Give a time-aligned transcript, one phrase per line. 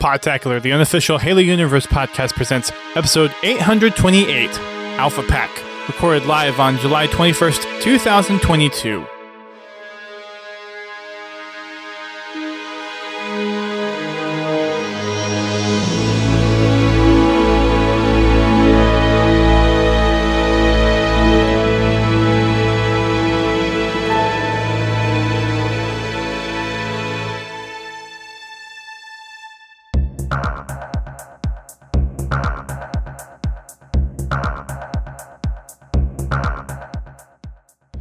[0.00, 4.50] Podtacular, the unofficial Halo Universe podcast, presents episode 828
[4.98, 5.50] Alpha Pack,
[5.88, 9.17] recorded live on July 21st, 2022.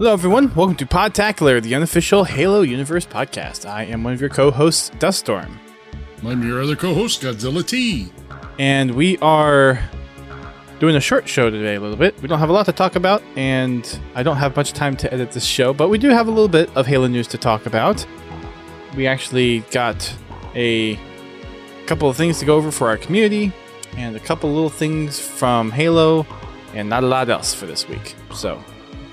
[0.07, 0.55] Hello, everyone.
[0.55, 3.69] Welcome to Podtacular, the unofficial Halo Universe podcast.
[3.69, 5.59] I am one of your co hosts, Duststorm.
[6.23, 8.09] I'm your other co-host, Godzilla T.
[8.57, 9.81] And we are
[10.79, 12.17] doing a short show today, a little bit.
[12.21, 15.13] We don't have a lot to talk about, and I don't have much time to
[15.13, 17.65] edit this show, but we do have a little bit of Halo news to talk
[17.65, 18.07] about.
[18.95, 20.15] We actually got
[20.55, 20.97] a
[21.85, 23.51] couple of things to go over for our community,
[23.97, 26.25] and a couple little things from Halo,
[26.73, 28.15] and not a lot else for this week.
[28.33, 28.63] So,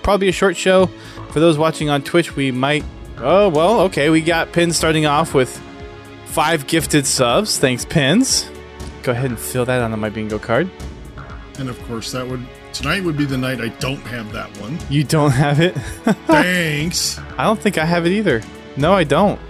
[0.04, 0.86] probably a short show.
[1.30, 2.84] For those watching on Twitch, we might.
[3.18, 4.10] Oh, well, okay.
[4.10, 5.60] We got Pins starting off with
[6.26, 7.58] five gifted subs.
[7.58, 8.48] Thanks, Pins.
[9.02, 10.70] Go ahead and fill that onto my bingo card.
[11.58, 14.78] And of course, that would tonight would be the night I don't have that one.
[14.90, 15.72] You don't have it?
[16.26, 17.18] Thanks.
[17.38, 18.42] I don't think I have it either.
[18.76, 19.40] No, I don't.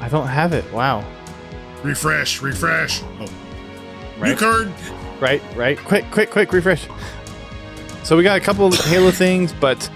[0.00, 0.70] I don't have it.
[0.72, 1.04] Wow.
[1.82, 3.02] refresh, refresh.
[3.02, 3.26] Oh,
[4.22, 4.72] new card.
[5.20, 5.78] Right, right.
[5.78, 6.86] Quick, quick, quick, refresh.
[8.06, 9.90] So we got a couple of Halo things, but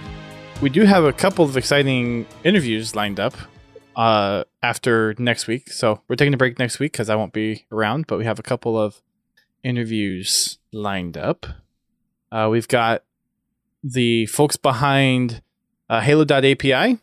[0.61, 3.36] we do have a couple of exciting interviews lined up
[3.94, 5.70] uh, after next week.
[5.70, 8.41] So we're taking a break next week because I won't be around, but we have
[8.41, 9.00] a couple of
[9.62, 11.47] interviews lined up.
[12.33, 13.05] Uh, we've got
[13.84, 15.41] the folks behind
[15.88, 16.98] uh, Halo.api.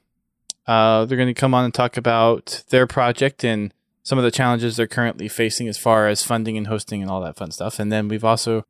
[0.68, 4.32] Uh, they're going to come on and talk about their project and some of the
[4.32, 7.80] challenges they're currently facing as far as funding and hosting and all that fun stuff.
[7.80, 8.66] And then we've also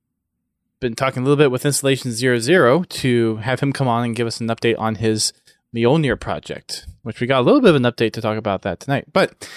[0.80, 4.16] been talking a little bit with Installation Zero Zero to have him come on and
[4.16, 5.34] give us an update on his
[5.76, 8.80] Mjolnir project, which we got a little bit of an update to talk about that
[8.80, 9.06] tonight.
[9.12, 9.48] But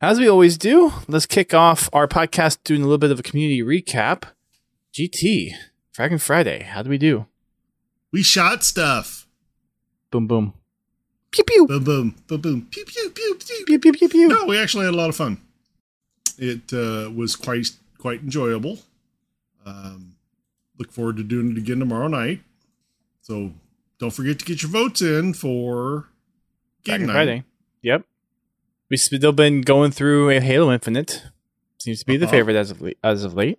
[0.00, 3.22] as we always do, let's kick off our podcast doing a little bit of a
[3.22, 4.24] community recap.
[4.92, 5.52] GT,
[5.94, 7.26] Fragging Friday, how do we do?
[8.12, 9.26] We shot stuff.
[10.10, 10.54] Boom, boom.
[11.30, 11.66] Pew, pew.
[11.66, 12.68] Boom, boom, boom, boom.
[12.70, 13.64] Pew, pew, pew, pew.
[13.66, 14.28] Pew, pew, pew, pew.
[14.28, 15.40] No, we actually had a lot of fun.
[16.38, 18.78] It uh, was quite quite enjoyable.
[19.64, 20.09] Um,
[20.80, 22.40] look forward to doing it again tomorrow night.
[23.20, 23.52] So
[23.98, 26.08] don't forget to get your votes in for
[26.82, 27.12] game night.
[27.12, 27.44] Friday.
[27.82, 28.04] Yep.
[28.90, 31.22] We've still been going through a Halo Infinite.
[31.78, 32.30] Seems to be the Uh-oh.
[32.32, 32.98] favorite as of late.
[33.04, 33.58] As of late.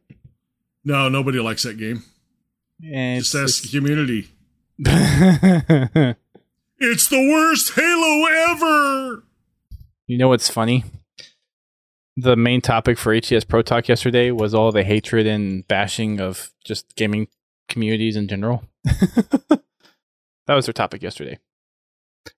[0.84, 2.04] No, nobody likes that game.
[2.84, 4.28] And Just ask the community.
[4.80, 6.16] it's-
[6.84, 9.24] It's the worst Halo ever.
[10.08, 10.84] You know what's funny?
[12.18, 16.52] The main topic for HCS Pro Talk yesterday was all the hatred and bashing of
[16.64, 17.28] just gaming
[17.70, 18.64] communities in general.
[18.84, 19.62] that
[20.50, 21.40] was their topic yesterday.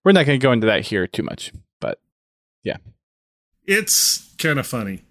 [0.03, 1.51] We're not going to go into that here too much,
[1.81, 1.99] but
[2.63, 2.77] yeah.
[3.65, 5.01] It's kind of funny.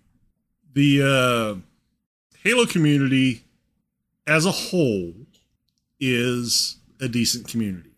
[0.73, 1.61] The uh,
[2.45, 3.45] Halo community
[4.27, 5.13] as a whole
[5.99, 7.91] is a decent community.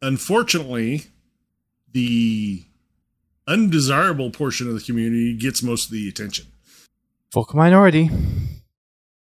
[0.00, 1.06] Unfortunately,
[1.92, 2.64] the
[3.48, 6.46] undesirable portion of the community gets most of the attention.
[7.32, 8.10] vocal minority.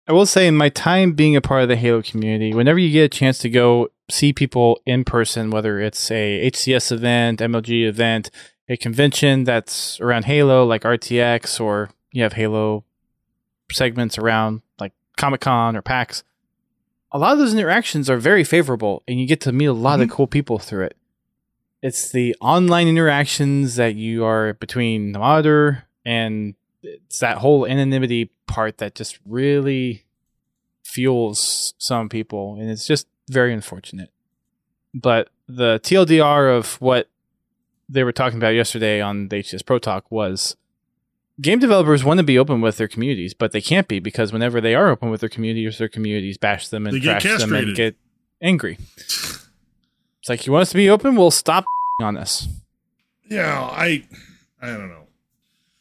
[0.08, 2.92] I will say, in my time being a part of the Halo community, whenever you
[2.92, 7.86] get a chance to go see people in person, whether it's a HCS event, MLG
[7.86, 8.30] event,
[8.70, 12.86] a convention that's around Halo, like RTX, or you have Halo
[13.72, 16.24] segments around like Comic Con or PAX,
[17.12, 20.02] a lot of those interactions are very favorable, and you get to meet a lot
[20.02, 20.12] of mhm.
[20.12, 20.97] cool people through it.
[21.82, 28.32] It's the online interactions that you are between the monitor and it's that whole anonymity
[28.48, 30.06] part that just really
[30.84, 34.10] fuels some people and it's just very unfortunate.
[34.94, 37.10] But the tldr of what
[37.88, 40.58] they were talking about yesterday on the hcs pro talk was
[41.40, 44.60] game developers want to be open with their communities but they can't be because whenever
[44.60, 47.76] they are open with their communities their communities bash them and They trash them and
[47.76, 47.96] get
[48.42, 48.78] angry.
[48.98, 51.16] It's like you want us to be open?
[51.16, 51.64] We'll stop
[52.00, 52.48] on this
[53.30, 54.04] Yeah, I
[54.62, 55.08] I don't know.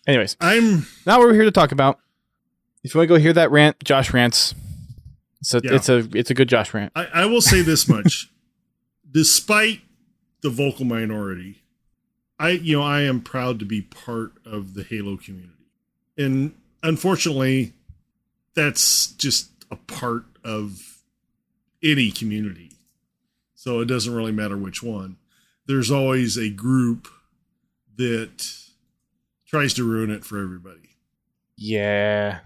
[0.07, 1.99] anyways I'm not what we're here to talk about.
[2.83, 4.55] If you want to go hear that rant, Josh rants.
[5.41, 5.75] It's a Yeah.
[5.75, 6.93] it's a it's a good Josh rant.
[6.97, 8.31] I, I will say this much.
[9.11, 9.81] Despite
[10.43, 11.63] the vocal minority,
[12.39, 15.53] I you know, I am proud to be part of the Halo community.
[16.17, 17.75] And unfortunately,
[18.55, 21.03] that's just a part of
[21.83, 22.71] any community.
[23.55, 25.17] So it doesn't really matter which one.
[25.67, 27.09] There's always a group
[27.97, 28.51] that
[29.47, 30.97] tries to ruin it for everybody.
[31.57, 32.41] Yeah,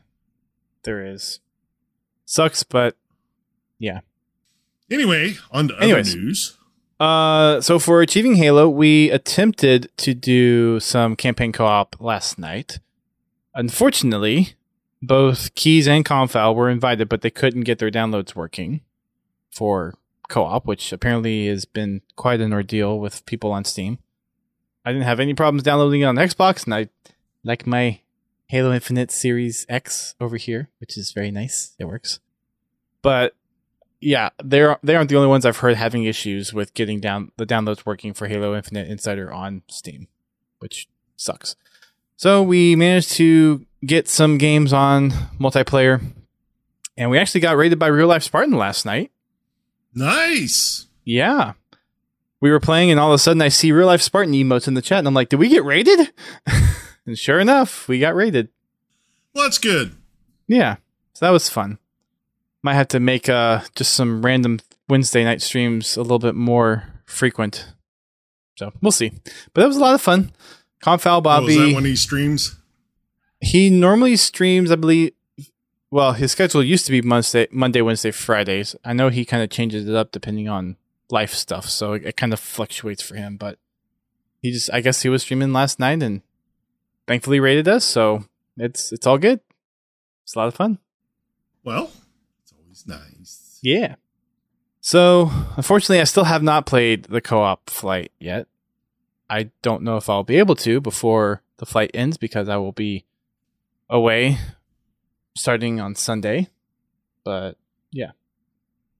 [0.85, 1.41] there is.
[2.25, 2.97] Sucks, but
[3.79, 4.01] yeah.
[4.91, 6.13] Anyway, on to Anyways.
[6.13, 6.57] other news.
[6.99, 12.79] Uh, so for achieving Halo, we attempted to do some campaign co-op last night.
[13.55, 14.55] Unfortunately,
[15.03, 18.83] both Keys and Confal were invited, but they couldn't get their downloads working
[19.51, 19.95] for
[20.31, 23.99] co-op, which apparently has been quite an ordeal with people on Steam.
[24.85, 26.89] I didn't have any problems downloading it on Xbox, and I
[27.45, 28.01] like my
[28.47, 31.75] Halo Infinite Series X over here, which is very nice.
[31.79, 32.21] It works,
[33.03, 33.35] but
[34.01, 37.47] yeah, they're they aren't the only ones I've heard having issues with getting down the
[37.47, 40.09] downloads working for Halo Infinite Insider on Steam,
[40.59, 41.57] which sucks.
[42.17, 46.03] So we managed to get some games on multiplayer,
[46.97, 49.11] and we actually got raided by Real Life Spartan last night.
[49.95, 50.87] Nice.
[51.05, 51.53] Yeah.
[52.41, 54.75] We were playing, and all of a sudden I see Real Life Spartan emotes in
[54.75, 56.13] the chat, and I'm like, did we get rated?
[57.07, 58.49] and sure enough, we got rated.
[59.35, 59.95] Well, that's good.
[60.49, 60.77] Yeah.
[61.15, 61.79] So that was fun.
[62.63, 66.85] Might have to make uh just some random Wednesday night streams a little bit more
[67.07, 67.73] frequent.
[68.57, 69.13] So we'll see.
[69.55, 70.33] But that was a lot of fun.
[70.83, 71.57] Confal Oh, is Bobby.
[71.57, 72.57] that when he streams?
[73.41, 75.13] he normally streams, I believe
[75.91, 78.77] well, his schedule used to be Monday Monday, Wednesday, Fridays.
[78.85, 80.77] I know he kind of changes it up depending on
[81.11, 83.59] life stuff, so it, it kind of fluctuates for him, but
[84.41, 86.23] he just I guess he was streaming last night and
[87.07, 88.25] thankfully rated us, so
[88.57, 89.41] it's it's all good.
[90.23, 90.79] It's a lot of fun.
[91.65, 91.91] Well,
[92.43, 93.59] it's always nice.
[93.63, 93.97] Yeah.
[94.81, 98.47] So, unfortunately, I still have not played the co op flight yet.
[99.29, 102.73] I don't know if I'll be able to before the flight ends because I will
[102.73, 103.05] be
[103.89, 104.39] away
[105.41, 106.49] starting on Sunday.
[107.25, 107.57] But
[107.91, 108.13] yeah.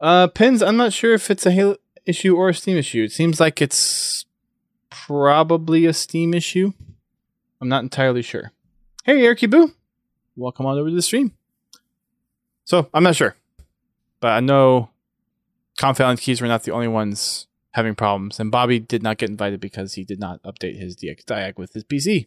[0.01, 1.77] Uh, Pins, I'm not sure if it's a Halo
[2.07, 3.05] issue or a Steam issue.
[3.05, 4.25] It seems like it's
[4.89, 6.73] probably a Steam issue.
[7.61, 8.53] I'm not entirely sure.
[9.05, 9.73] Hey, Eric Boo.
[10.37, 11.33] Welcome on over to the stream.
[12.65, 13.37] So, I'm not sure.
[14.21, 14.91] But I know
[15.79, 19.31] Confal and Keys were not the only ones having problems, and Bobby did not get
[19.31, 22.27] invited because he did not update his Diag with his PC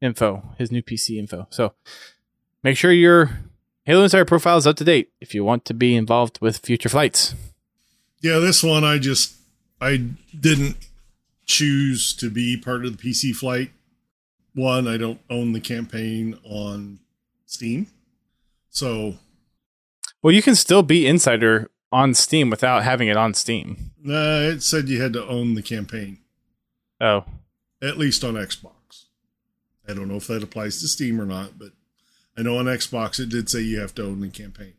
[0.00, 1.46] info, his new PC info.
[1.50, 1.72] So
[2.62, 3.40] make sure your
[3.84, 6.88] Halo Insider profile is up to date if you want to be involved with future
[6.88, 7.34] flights.
[8.20, 9.34] Yeah, this one I just
[9.80, 10.04] I
[10.38, 10.76] didn't
[11.46, 13.70] choose to be part of the PC flight.
[14.54, 17.00] One, I don't own the campaign on
[17.46, 17.86] Steam.
[18.68, 19.14] So
[20.22, 23.90] Well, you can still be Insider on Steam without having it on Steam.
[24.06, 26.18] uh, it said you had to own the campaign,
[27.00, 27.24] Oh,
[27.82, 29.06] at least on Xbox.
[29.88, 31.70] I don't know if that applies to Steam or not, but
[32.40, 34.72] I know on Xbox it did say you have to own the campaign.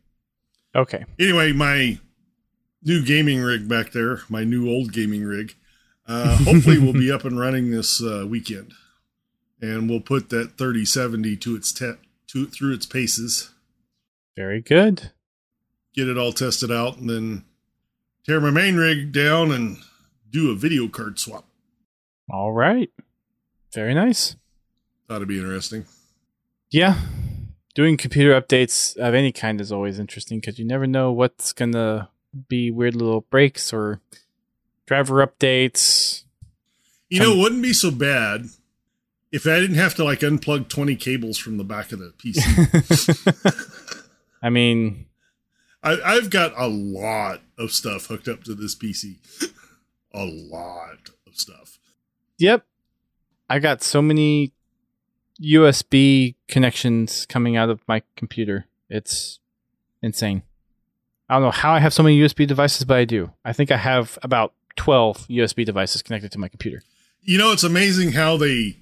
[0.75, 1.05] okay.
[1.19, 1.99] Anyway, my
[2.81, 5.53] new gaming rig back there, my new old gaming rig,
[6.07, 8.73] uh, hopefully will be up and running this uh, weekend,
[9.61, 11.93] and we'll put that 3070 to its te-
[12.29, 13.51] to through its paces,
[14.35, 15.11] Very good.
[15.93, 17.45] get it all tested out, and then
[18.25, 19.77] tear my main rig down and
[20.31, 21.45] do a video card swap.
[22.27, 22.89] All right.
[23.75, 24.35] Very nice.
[25.07, 25.85] That'd be interesting.
[26.71, 26.97] Yeah.
[27.73, 31.71] Doing computer updates of any kind is always interesting because you never know what's going
[31.71, 32.09] to
[32.49, 34.01] be weird little breaks or
[34.85, 36.23] driver updates.
[37.09, 38.49] You know, it wouldn't be so bad
[39.31, 44.05] if I didn't have to like unplug 20 cables from the back of the PC.
[44.41, 45.05] I mean,
[45.83, 49.17] I, I've got a lot of stuff hooked up to this PC.
[50.13, 51.79] a lot of stuff.
[52.37, 52.65] yep.
[53.49, 54.53] I got so many
[55.41, 58.67] USB connections coming out of my computer.
[58.89, 59.39] It's
[60.01, 60.43] insane.
[61.29, 63.31] I don't know how I have so many USB devices, but I do.
[63.45, 66.81] I think I have about 12 USB devices connected to my computer.
[67.21, 68.77] You know, it's amazing how they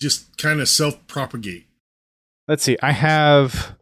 [0.00, 1.66] just kind of self propagate.
[2.48, 3.76] let's see i have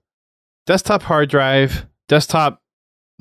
[0.66, 2.60] desktop hard drive desktop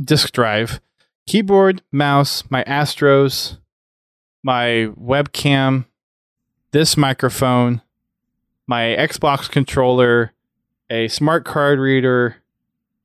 [0.04, 0.82] disk drive
[1.28, 3.58] keyboard mouse my astros
[4.44, 5.86] my webcam
[6.72, 7.82] this microphone
[8.68, 10.34] my xbox controller
[10.90, 12.38] a smart card reader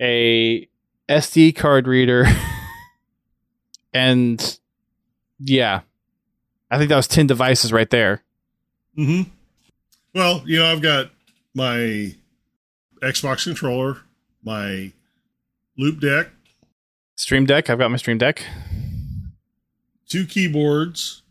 [0.00, 0.68] a
[1.08, 2.26] sd card reader
[3.92, 4.58] and
[5.44, 5.80] yeah.
[6.70, 8.22] I think that was 10 devices right there.
[8.96, 9.30] Mm-hmm.
[10.14, 11.10] Well, you know, I've got
[11.54, 12.14] my
[13.02, 13.98] Xbox controller,
[14.42, 14.92] my
[15.78, 16.28] Loupedeck,
[17.14, 18.44] stream deck i've got my stream deck.
[20.08, 21.22] Two keyboards,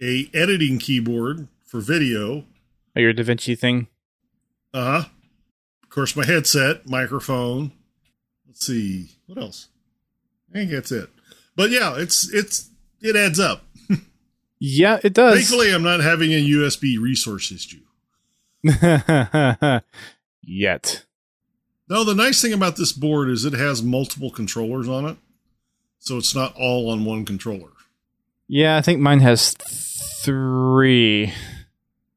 [0.00, 2.44] a editing keyboard for video,
[2.96, 3.88] Your davinci thing
[4.74, 5.08] uh huh.
[5.82, 7.72] Of course, my headset, microphone.
[8.46, 9.68] Let's see what else.
[10.50, 11.08] I think that's it.
[11.54, 12.68] But yeah, it's it's
[13.00, 13.62] it adds up.
[14.58, 15.34] Yeah, it does.
[15.34, 17.82] Thankfully, I'm not having a USB resource issue.
[20.42, 21.04] yet.
[21.90, 25.18] No, the nice thing about this board is it has multiple controllers on it.
[25.98, 27.68] So it's not all on one controller.
[28.48, 31.34] Yeah, I think mine has three.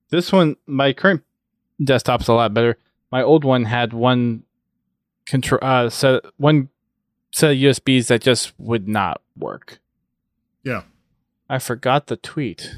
[0.09, 1.23] This one, my current
[1.83, 2.77] desktop's a lot better.
[3.11, 4.43] My old one had one
[5.25, 6.69] control, uh, set one
[7.31, 9.79] set of USBs that just would not work.
[10.63, 10.83] Yeah.
[11.49, 12.75] I forgot the tweet.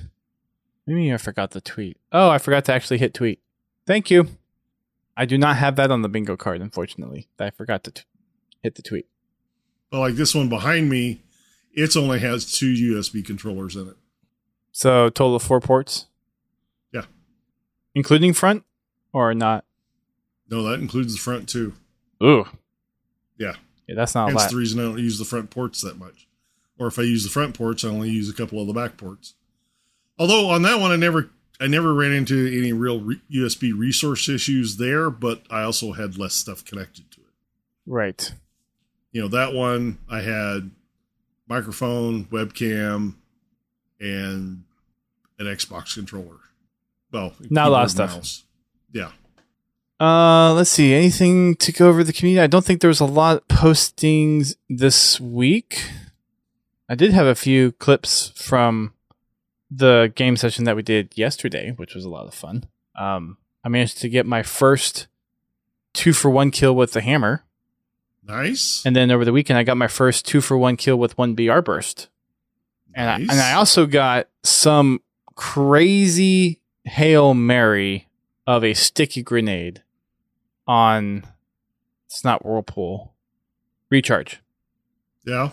[0.86, 1.98] Maybe I forgot the tweet.
[2.12, 3.40] Oh, I forgot to actually hit tweet.
[3.86, 4.28] Thank you.
[5.16, 7.28] I do not have that on the bingo card, unfortunately.
[7.40, 8.04] I forgot to t-
[8.64, 9.08] hit the tweet.
[9.90, 11.22] But like this one behind me,
[11.74, 13.98] it's only has two USB controllers in it.
[14.72, 16.08] So total of four ports.
[17.96, 18.64] Including front
[19.14, 19.66] or not.
[20.50, 21.74] No, that includes the front too.
[22.24, 22.46] Ooh,
[23.38, 23.56] Yeah.
[23.88, 26.28] yeah, that's not That's the reason I don't use the front ports that much.
[26.78, 28.98] Or if I use the front ports, I only use a couple of the back
[28.98, 29.34] ports.
[30.20, 31.30] Although on that one, I never,
[31.60, 36.18] I never ran into any real re- USB resource issues there, but I also had
[36.18, 37.28] less stuff connected to it.
[37.86, 38.34] Right.
[39.12, 40.72] You know, that one I had
[41.48, 43.16] microphone, webcam,
[44.00, 44.64] and
[45.40, 46.38] an Xbox controller.
[47.12, 48.16] Well, Not a lot of stuff.
[48.16, 48.46] mouse.
[48.94, 49.12] Yeah.
[50.00, 50.94] Uh, let's see.
[50.94, 52.42] Anything to go over the community?
[52.44, 55.90] I don't think there was a lot of postings this week.
[56.90, 58.94] I did have a few clips from
[59.70, 62.66] the game session that we did yesterday, which was a lot of fun.
[62.96, 65.08] Um, I managed to get my first
[65.94, 67.44] two for one kill with the hammer,
[68.28, 68.82] Nice.
[68.86, 71.36] and then over the weekend I got my first two for one kill with one
[71.36, 72.10] BR burst.
[72.94, 73.30] And I, Nice.
[73.32, 75.02] and I also got some
[75.36, 78.08] crazy hail mary
[78.48, 79.84] of a sticky grenade
[80.68, 81.24] on
[82.08, 83.14] it's not whirlpool
[83.90, 84.42] recharge
[85.26, 85.50] yeah.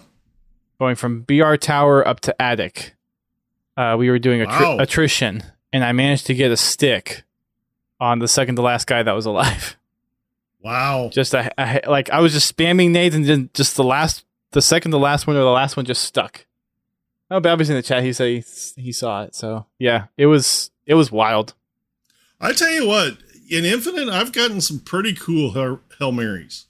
[0.78, 2.94] going from BR tower up to attic.
[3.76, 4.78] Uh, we were doing attri- Wow.
[4.78, 5.42] attrition,
[5.72, 7.22] and I managed to get a stick
[8.00, 9.76] on the second to last guy that was alive.
[10.60, 11.08] Wow.
[11.12, 14.60] Just a, a- like I was just spamming nades, and then just the last, the
[14.60, 16.46] second to last one or the last one just stuck.
[17.30, 18.02] Oh, Babby's in the chat.
[18.02, 18.44] He said he,
[18.82, 19.36] he saw it.
[19.36, 21.54] So yeah, it was it was wild.
[22.40, 23.18] I tell you what,
[23.48, 26.66] in Infinite, I've gotten some pretty cool Hail, Hail Marys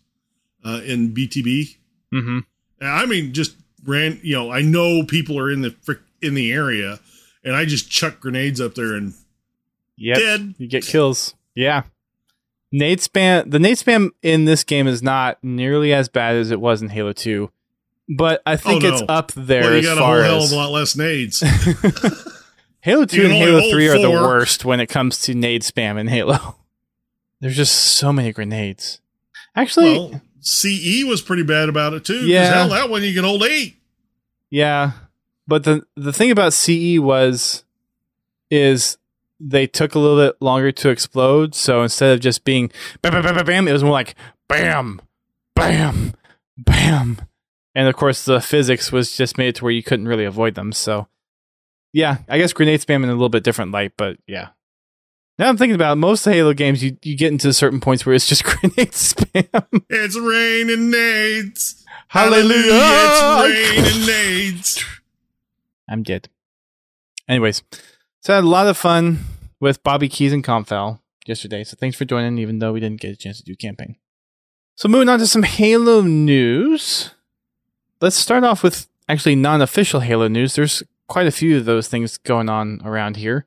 [0.64, 1.76] uh, in BTB.
[2.12, 2.38] Mm-hmm.
[2.82, 4.20] I mean, just ran.
[4.22, 7.00] You know, I know people are in the frick, in the area,
[7.44, 9.14] and I just chuck grenades up there and
[9.98, 10.54] dead.
[10.58, 11.34] You get kills.
[11.54, 11.82] Yeah.
[12.70, 16.60] Nade spam the nade spam in this game is not nearly as bad as it
[16.60, 17.50] was in Halo 2.
[18.10, 20.52] But I think Oh, it's up there Well, you as got a whole hell of
[20.52, 21.42] a lot less nades.
[22.80, 26.06] Halo 2 and Halo 3 are the worst when it comes to nade spam in
[26.08, 26.56] Halo.
[27.40, 29.00] There's just so many grenades.
[29.54, 32.26] Actually, well, CE was pretty bad about it too.
[32.26, 32.52] Yeah.
[32.52, 33.76] hell, that one you can hold eight.
[34.50, 34.92] yeah.
[35.47, 37.64] But the the thing about CE was
[38.50, 38.99] is
[39.40, 42.70] they took a little bit longer to explode, so instead of just being
[43.00, 44.14] bam bam bam bam, bam it was more like
[44.47, 45.00] bam
[45.54, 46.12] bam
[46.58, 47.18] bam.
[47.75, 50.54] And of course the physics was just made it to where you couldn't really avoid
[50.54, 50.70] them.
[50.73, 51.08] So
[51.99, 54.50] yeah, I guess grenade spam in a little bit different light, but yeah.
[55.37, 57.81] Now I'm thinking about it, most of the Halo games you, you get into certain
[57.81, 59.83] points where it's just grenade spam.
[59.90, 61.85] It's raining nades.
[62.07, 62.71] Hallelujah!
[62.73, 64.85] It's raining nades.
[65.88, 66.28] I'm dead.
[67.28, 67.64] Anyways,
[68.21, 69.19] so I had a lot of fun
[69.59, 71.64] with Bobby Keys and Confal yesterday.
[71.64, 73.97] So thanks for joining, even though we didn't get a chance to do camping.
[74.76, 77.11] So moving on to some Halo news.
[78.00, 80.55] Let's start off with actually non-official Halo news.
[80.55, 83.44] There's quite a few of those things going on around here.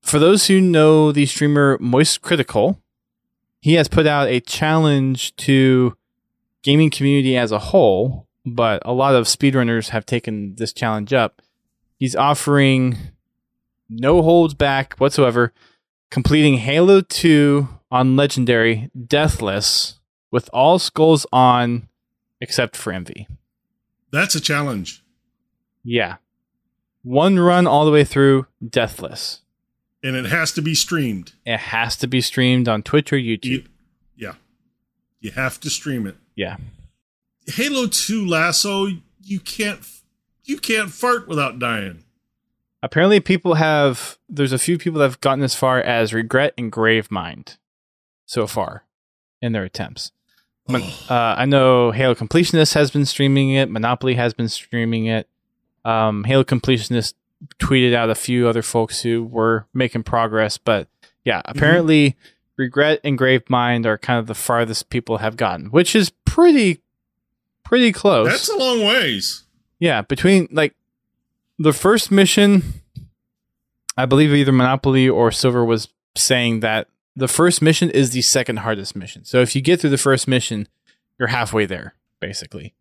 [0.00, 2.80] For those who know the streamer Moist Critical,
[3.60, 5.96] he has put out a challenge to
[6.62, 11.40] gaming community as a whole, but a lot of speedrunners have taken this challenge up.
[11.98, 12.98] He's offering
[13.88, 15.52] no holds back whatsoever,
[16.10, 21.88] completing Halo 2 on Legendary Deathless with all skulls on
[22.40, 23.26] except for Envy.
[24.10, 25.02] That's a challenge.
[25.82, 26.16] Yeah.
[27.04, 29.42] One run all the way through Deathless.
[30.02, 31.32] And it has to be streamed.
[31.46, 33.44] It has to be streamed on Twitch or YouTube.
[33.44, 33.64] You,
[34.16, 34.34] yeah.
[35.20, 36.16] You have to stream it.
[36.34, 36.56] yeah.
[37.46, 39.80] Halo 2 LASO, you can't
[40.44, 42.04] you can't fart without dying.
[42.82, 44.18] Apparently, people have.
[44.28, 47.56] There's a few people that have gotten as far as Regret and Gravemind
[48.26, 48.84] so far
[49.42, 50.12] in their attempts.
[50.68, 53.70] Mon- uh, I know Halo Completionist has been streaming it.
[53.70, 55.28] Monopoli has been streaming it.
[55.84, 57.14] Um, Halo Completionist
[57.58, 60.88] tweeted out a few other folks who were making progress, but
[61.24, 62.16] yeah, apparently
[62.56, 66.80] Regret and Gravemind are kind of the farthest people have gotten, which is pretty,
[67.64, 68.28] pretty close.
[68.28, 69.44] That's a long ways.
[69.78, 70.74] Yeah, between like
[71.58, 72.62] the first mission,
[73.96, 78.58] I believe either Monopoli or Silver was saying that the first mission is the second
[78.58, 79.24] hardest mission.
[79.24, 80.68] So if you get through the first mission,
[81.18, 82.74] you're halfway there, basically.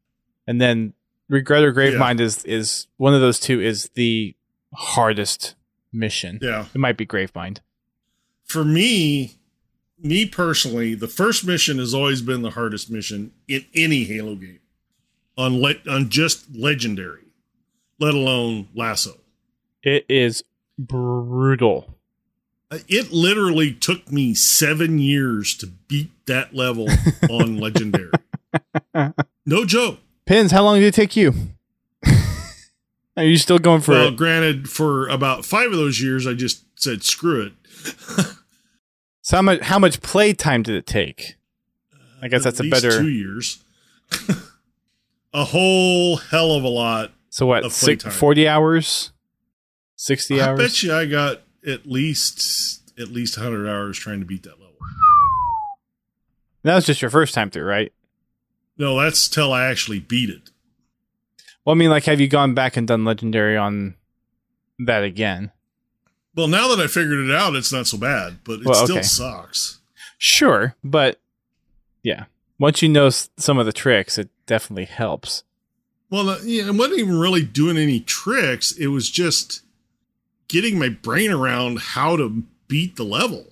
[0.47, 0.93] And then
[1.33, 4.35] Regret or Gravemind is is one of those two is the
[4.73, 5.55] hardest
[5.91, 6.37] mission.
[6.41, 6.67] Yeah.
[6.73, 7.57] It might be Gravemind.
[8.45, 9.33] For me,
[9.99, 14.59] me personally, the first mission has always been the hardest mission in any Halo game.
[15.35, 17.23] On le- on just legendary,
[17.99, 19.17] let alone LASO.
[19.81, 20.43] It is
[20.77, 21.95] brutal.
[22.69, 26.87] Uh, It literally took me seven years to beat that level
[27.29, 28.11] on legendary.
[29.47, 29.97] No joke.
[30.25, 31.33] Pins, how long did it take you?
[33.17, 34.15] Are you still going for well, it?
[34.15, 37.53] granted, for about five of those years, I just said screw it.
[39.23, 41.37] So how much how much play time did it take?
[42.21, 43.63] I guess that's At a better two years.
[45.33, 47.11] a whole hell of a lot.
[47.29, 49.11] so what of six, 40 hours
[49.95, 54.19] 60 I hours I bet you I got at least at least hundred hours trying
[54.19, 54.75] to beat that level.
[56.63, 57.93] that was just your first time through right
[58.77, 60.49] No, that's till I actually beat it.
[61.65, 63.95] well i mean like have you gone back and done legendary on
[64.79, 65.51] that again
[66.35, 69.03] Well, now that I figured it out, it's not so bad, but it Well, still
[69.03, 69.79] sucks.
[70.17, 71.19] sure but
[72.01, 72.25] yeah
[72.59, 75.43] once you know some of the tricks it definitely helps
[76.09, 78.71] Well, uh, yeah, it wasn't even really doing any tricks.
[78.73, 79.61] It was just
[80.47, 83.45] getting my brain around how to beat the level.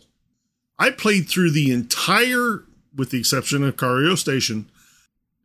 [0.78, 2.64] I played through the entire,
[2.96, 4.70] with the exception of Cairo Station,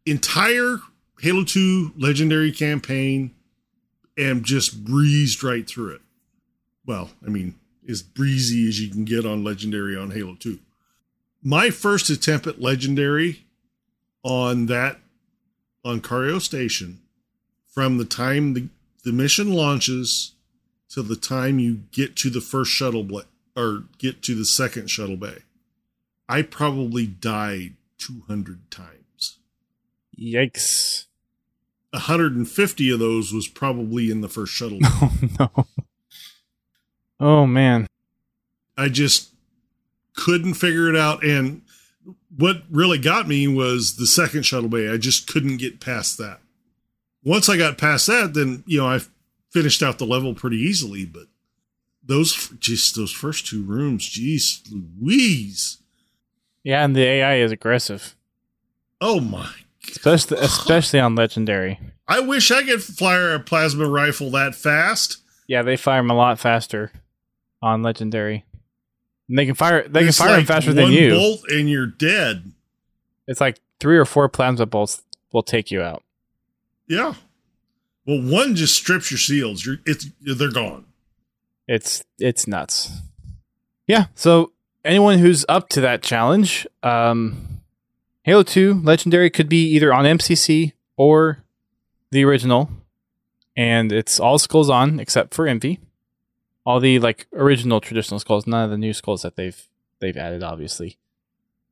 [0.06, 0.78] entire
[1.20, 3.32] Halo 2 Legendary campaign
[4.16, 6.00] and just breezed right through it.
[6.86, 7.56] Well, I mean,
[7.88, 10.58] as breezy as you can get on Legendary on Halo 2.
[11.42, 13.44] My first attempt at Legendary
[14.22, 14.98] on that
[15.84, 17.00] on Cairo Station
[17.66, 18.68] from the time the,
[19.04, 20.32] the mission launches
[20.88, 23.24] to the time you get to the first shuttle bla-
[23.56, 25.38] or get to the second shuttle bay.
[26.28, 29.05] I probably died 200 times.
[30.18, 31.06] Yikes
[31.90, 34.78] 150 of those was probably in the first shuttle.
[34.84, 35.66] oh no
[37.20, 37.86] oh man
[38.76, 39.32] I just
[40.14, 41.24] couldn't figure it out.
[41.24, 41.62] And
[42.36, 44.88] what really got me was the second shuttle bay.
[44.88, 46.40] I just couldn't get past that.
[47.24, 49.00] Once I got past that, then, you know, I
[49.50, 51.04] finished out the level pretty easily.
[51.04, 51.24] But
[52.04, 55.78] those, just those first two rooms, geez, Louise.
[56.62, 58.14] yeah and the ai is aggressive
[58.98, 59.50] Oh my.
[59.90, 65.18] Especially especially on legendary I wish I could fire a plasma rifle that fast.
[65.46, 66.92] yeah they fire them a lot faster
[67.62, 68.44] on legendary
[69.28, 71.10] and they can fire they It's can fire like them faster than you.
[71.10, 72.52] bolt and you're dead.
[73.26, 76.02] it's like three or four plasma bolts will take you out
[76.86, 77.14] Yeah.
[78.06, 79.66] Well, one just strips your seals.
[79.66, 80.84] You're it's they're gone.
[81.66, 82.90] it's it's nuts
[83.88, 84.52] yeah so
[84.84, 87.55] anyone who's up to that challenge um
[88.26, 91.44] halo 2 legendary could be either on mcc or
[92.10, 92.68] the original.
[93.56, 95.78] And it's all skulls on except for envy
[96.66, 99.68] all the like original traditional skulls none of the new skulls that they've
[100.00, 100.98] they've added obviously.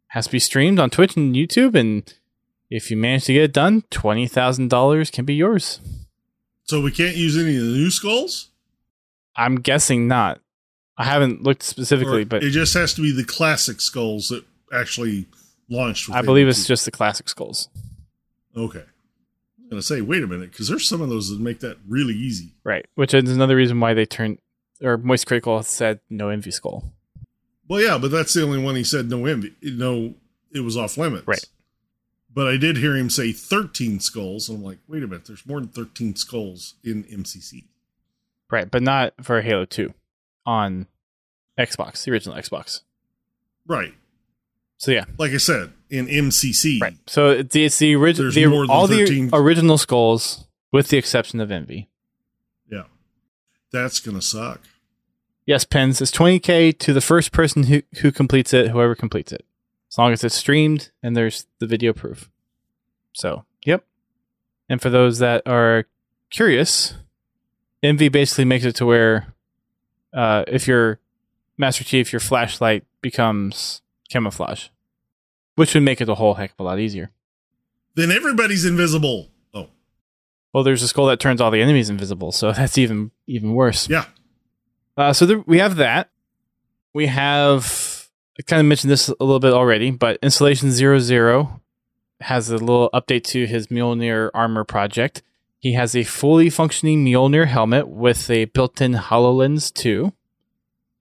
[0.09, 2.15] Has to be streamed on twitch and youtube and
[2.71, 5.81] if you manage to get it done $20000 can be yours.
[6.65, 8.51] So we can't use any of the new skulls?
[9.37, 10.41] i'm guessing not.
[10.97, 14.45] I haven't looked specifically Or but it just has to be the classic skulls that
[14.73, 15.27] actually
[15.69, 16.09] launched.
[16.09, 17.69] with I believe it's just the classic skulls.
[18.57, 18.85] okay.
[19.61, 22.15] I'm gonna say, wait a minute, because there's some of those that make that really
[22.15, 22.55] easy.
[22.65, 22.87] Right.
[22.97, 24.39] Which is another reason why they turned
[24.83, 26.93] or Moist Critical said no envy skull.
[27.69, 29.55] Well, yeah, but that's the only one he said no envy.
[29.63, 30.15] No,
[30.53, 31.27] it was off limits.
[31.27, 31.45] Right.
[32.33, 34.49] But I did hear him say 13 skulls.
[34.49, 37.65] And I'm like, wait a minute, there's more than 13 skulls in MCC.
[38.51, 39.95] Right, but not for Halo 2
[40.45, 40.87] on
[41.59, 42.83] Xbox, the original Xbox.
[43.67, 43.95] Right.
[44.79, 46.81] So yeah, Like I said, in MCC.
[46.81, 46.95] right.
[47.07, 48.31] So it's the, it's the original
[48.67, 49.29] the, all 13.
[49.31, 51.89] the original skulls with the exception of envy.
[52.71, 52.85] Yeah.
[53.73, 54.61] That's going to suck.
[55.47, 56.01] Yes, Pins.
[56.01, 59.45] It's 20k to the first person who who completes it, whoever completes it.
[59.91, 62.29] As long as it's streamed and there's the video proof.
[63.13, 63.85] So, yep.
[64.69, 65.85] And for those that are
[66.31, 66.95] curious,
[67.83, 69.35] Envy basically makes it to where
[70.13, 70.99] uh, if your
[71.59, 74.69] Master Chief, your flashlight becomes camouflage,
[75.57, 77.11] which would make it a whole heck of a lot easier.
[77.95, 79.29] Then everybody's invisible.
[79.53, 79.69] Oh,
[80.53, 83.89] Well, there's a skull that turns all the enemies invisible, so that's even even worse.
[83.89, 84.07] yeah.
[84.97, 86.11] Uh, so there, we have that.
[86.93, 91.61] We have I kind of mentioned this a little bit already, but installation zero zero
[92.21, 95.23] has a little update to his Mjolnir armor project.
[95.59, 100.13] He has a fully functioning Mjolnir helmet with a built-in Hololens 2.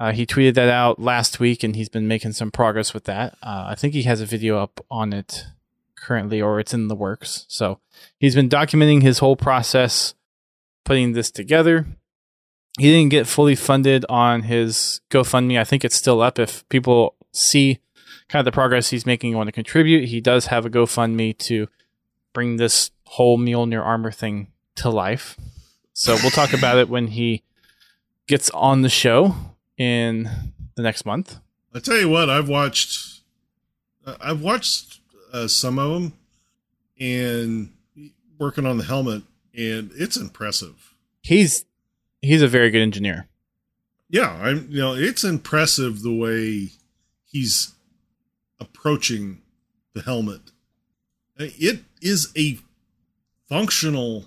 [0.04, 3.38] Uh, he tweeted that out last week, and he's been making some progress with that.
[3.42, 5.46] Uh, I think he has a video up on it
[5.96, 7.46] currently, or it's in the works.
[7.48, 7.80] So
[8.20, 10.14] he's been documenting his whole process,
[10.84, 11.86] putting this together.
[12.78, 15.58] He didn't get fully funded on his GoFundMe.
[15.58, 16.38] I think it's still up.
[16.38, 17.80] If people see
[18.28, 21.38] kind of the progress he's making and want to contribute, he does have a GoFundMe
[21.38, 21.70] to
[22.34, 25.38] bring this whole Mjolnir armor thing to life.
[25.94, 27.44] So we'll talk about it when he
[28.28, 29.53] gets on the show
[29.84, 30.30] in
[30.76, 31.38] the next month.
[31.76, 33.22] I tell you what, I've watched,
[34.06, 35.00] I've watched
[35.34, 36.14] uh, some of them,
[37.00, 37.70] and
[38.40, 39.24] working on the helmet,
[39.56, 40.96] and it's impressive.
[41.22, 41.66] He's
[42.22, 43.28] he's a very good engineer.
[44.10, 44.68] Yeah, I'm.
[44.70, 46.70] You know, it's impressive the way
[47.26, 47.74] he's
[48.60, 49.42] approaching
[49.94, 50.42] the helmet.
[51.38, 52.60] It is a
[53.50, 54.26] functional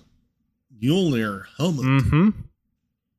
[0.81, 1.85] Mjolnir helmet.
[1.85, 2.29] Mm-hmm.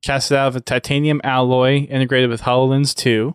[0.03, 3.35] Cast out of a titanium alloy integrated with HoloLens 2.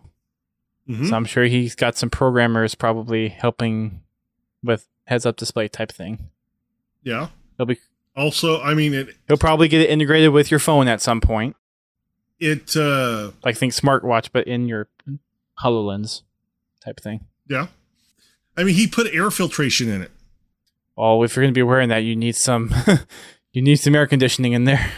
[0.88, 1.08] Mhm.
[1.08, 4.00] So I'm sure he's got some programmers probably helping
[4.62, 6.30] with heads up display type thing.
[7.02, 7.28] Yeah.
[7.56, 7.78] He'll be
[8.16, 9.14] Also, I mean it.
[9.28, 11.56] he'll probably get it integrated with your phone at some point.
[12.40, 12.76] It.
[12.76, 14.88] uh Like think smartwatch, but in your
[15.62, 16.22] HoloLens
[16.84, 17.24] type thing.
[17.48, 17.68] Yeah.
[18.56, 20.10] I mean, he put air filtration in it.
[20.96, 22.72] Oh, if you're gonna be wearing that, you need some
[23.52, 24.90] you need some air conditioning in there.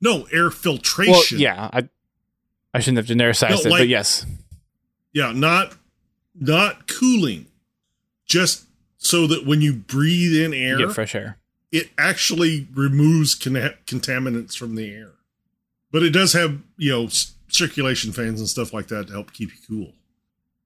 [0.00, 1.12] No air filtration.
[1.38, 1.88] Well, yeah, I
[2.74, 4.24] I shouldn't have genericized No, it, but yes.
[5.12, 5.74] Yeah, not
[6.38, 7.46] not cooling,
[8.26, 8.64] just
[8.98, 11.38] so that when you breathe in You air, get fresh air.
[11.72, 15.12] it actually removes conna- contaminants from the air.
[15.90, 19.32] But it does have you know s- circulation fans and stuff like that to help
[19.32, 19.92] keep you cool.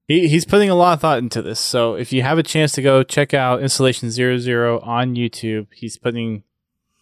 [0.09, 1.61] He he's putting a lot of thought into this.
[1.61, 5.69] So if you have a chance to go check out Installation Zero Zero on YouTube,
[5.73, 6.43] he's putting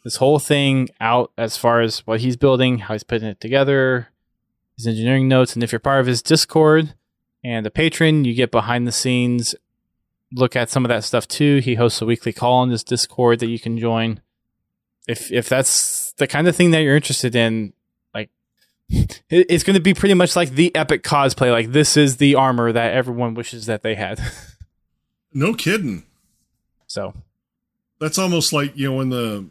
[0.04, 4.08] this whole thing out as far as what he's building, how he's putting it together,
[4.76, 6.94] his engineering notes, and if you're part of his Discord
[7.44, 9.54] and a patron, you get behind the scenes
[10.32, 11.58] look at some of that stuff too.
[11.58, 14.20] He hosts a weekly call on his Discord that you can join.
[15.08, 17.72] If if that's the kind of thing that you're interested in,
[18.14, 18.30] like
[18.88, 21.50] it's going to be pretty much like the epic cosplay.
[21.50, 24.20] Like this is the armor that everyone wishes that they had.
[25.32, 26.02] No kidding.
[26.88, 27.14] so
[28.00, 29.46] That's almost like you know when the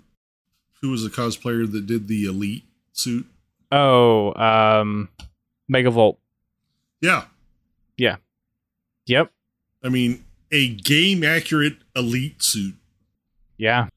[0.82, 2.64] who was the cosplayer that did the elite
[2.94, 3.26] suit.
[3.72, 5.10] oh, um,
[5.72, 6.18] Megavolt.
[7.02, 7.26] Yeah,
[7.98, 8.18] Yeah.
[9.06, 9.32] Yep.
[9.84, 12.76] I mean a game accurate elite suit
[13.58, 13.88] Yeah.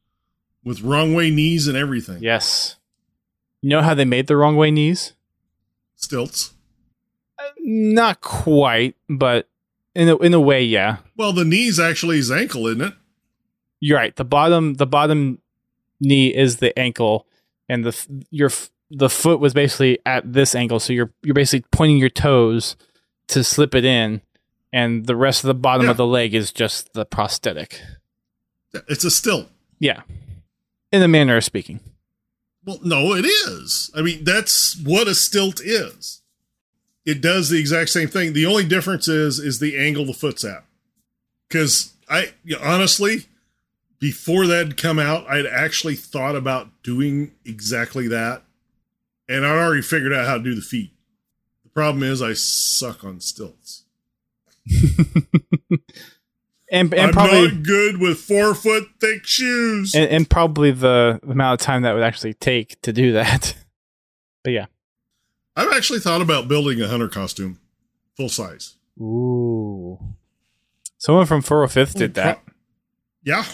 [0.64, 2.22] with wrong way knees and everything.
[2.22, 2.76] Yes.
[3.62, 5.12] You know how they made the wrong way knees?
[5.96, 6.52] Stilts.
[7.58, 9.48] Not quite, but
[9.94, 10.98] in a, in a way, yeah.
[11.16, 12.94] Well, the knees actually is ankle, isn't it?
[13.80, 14.14] You're right.
[14.14, 15.38] The bottom the bottom
[16.02, 17.26] knee is the ankle,
[17.68, 18.50] and the your
[18.90, 20.78] the foot was basically at this angle.
[20.80, 22.76] So you're you're basically pointing your toes
[23.28, 24.20] to slip it in,
[24.72, 25.92] and the rest of the bottom Yeah.
[25.92, 27.80] of the leg is just the prosthetic.
[28.88, 29.48] It's a stilt.
[29.78, 30.02] Yeah,
[30.92, 31.80] in a manner of speaking.
[32.64, 33.90] Well, no, it is.
[33.96, 36.20] I mean, that's what a stilt is.
[37.04, 38.32] It does the exact same thing.
[38.32, 40.64] The only difference is is the angle the foot's at.
[41.48, 43.26] Because I you know, honestly,
[44.02, 48.42] before that had come out, I'd actually thought about doing exactly that,
[49.28, 50.92] and I'd already figured out how to do the feet.
[51.62, 53.84] The problem is I suck on stilts.
[56.72, 59.94] and and I'm probably not good with four foot thick shoes.
[59.94, 63.56] and, and probably the amount of time that would actually take to do that.
[64.44, 64.66] But yeah.
[65.54, 67.60] I've actually thought about building a hunter costume,
[68.16, 68.74] full size.
[69.00, 70.00] Ooh.
[70.98, 72.42] Someone from 405th did that.
[73.22, 73.44] Yeah.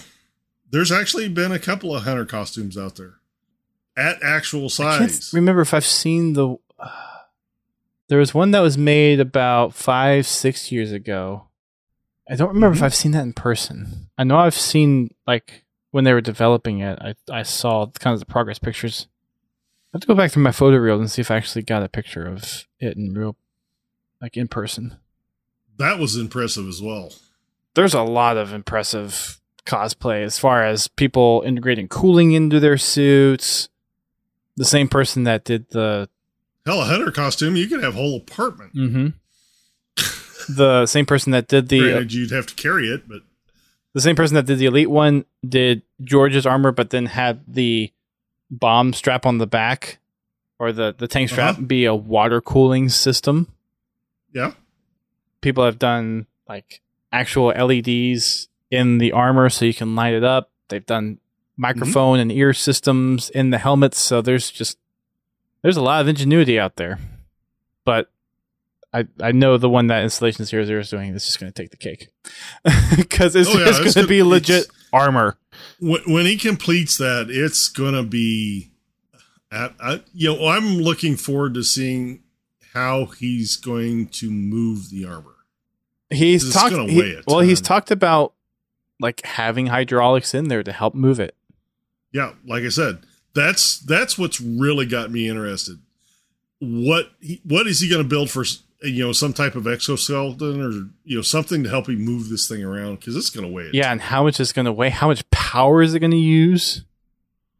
[0.70, 3.14] There's actually been a couple of hunter costumes out there
[3.96, 5.32] at actual I can't size.
[5.34, 6.56] remember if I've seen the.
[8.08, 11.44] there was one that was made about five, six years ago.
[12.30, 12.84] I don't remember if Mhm.
[12.84, 14.10] I've seen that in person.
[14.18, 16.98] I know I've seen like when they were developing it.
[17.00, 19.06] I I saw kind of the progress pictures.
[19.92, 21.82] I have to go back through my photo reel and see if I actually got
[21.82, 23.36] a picture of it in real,
[24.20, 24.98] like in person.
[25.78, 27.12] that was impressive as well.
[27.74, 33.68] there's a lot of impressive cosplay as far as people integrating cooling into their suits.
[34.56, 36.08] The same person that did the
[36.66, 38.74] Hell, a hunter costume, you could have a whole apartment.
[38.74, 39.08] mm-hmm.
[40.52, 43.22] the same person that did the Granted, you'd have to carry it, but
[43.94, 47.92] the same person that did the elite one did George's armor, but then had the
[48.50, 49.98] bomb strap on the back
[50.58, 51.62] or the the tank strap Uh-huh.
[51.62, 53.48] be a water cooling system.
[54.32, 54.52] yeah.
[55.40, 56.80] People have done like
[57.12, 60.50] actual LEDs in the armor so you can light it up.
[60.68, 61.62] They've done mm-hmm.
[61.62, 64.78] microphone and ear systems in the helmets, so there's just
[65.62, 66.98] there's a lot of ingenuity out there.
[67.84, 68.10] But
[68.92, 71.62] I, I know the one that installation zero zero is doing is just going to
[71.62, 72.08] take the cake
[72.96, 75.36] because it's Oh, yeah, just going to be legit armor.
[75.80, 78.70] when, when he completes that, it's gonna be.
[79.50, 82.22] At, I, you know, I'm looking forward to seeing
[82.74, 85.36] how he's going to move the armor.
[86.10, 86.74] He's talked.
[86.74, 88.34] he- well, he's talked about
[89.00, 91.36] like having hydraulics in there to help move it.
[92.12, 93.00] Yeah, like I said,
[93.34, 95.78] that's that's what's really got me interested.
[96.60, 98.44] What he, what is he going to build for?
[98.82, 100.70] You know, some type of exoskeleton or
[101.04, 103.64] you know something to help him move this thing around because it's going to weigh
[103.64, 103.74] it.
[103.74, 104.90] Yeah, and how much is going to weigh?
[104.90, 106.84] How much power is it going to use?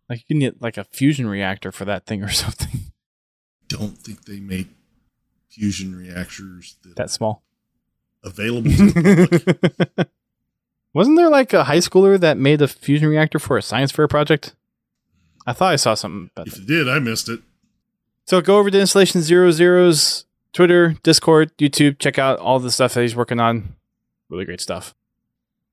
[0.08, 2.92] Like you need like a fusion reactor for that thing or something
[3.68, 4.68] don't think they make
[5.48, 7.42] fusion reactors that, that small.
[8.24, 8.70] available.
[10.94, 11.08] To the public.
[11.08, 14.08] Wasn't there like a high schooler that made a fusion reactor for a science fair
[14.08, 14.54] project?
[15.46, 16.62] I thought I saw something about if that.
[16.62, 17.40] it did, I missed it.
[18.26, 21.98] So go over to Installation Zero Zero's Twitter, Discord, YouTube.
[21.98, 23.76] Check out all the stuff that he's working on.
[24.28, 24.94] Really great stuff.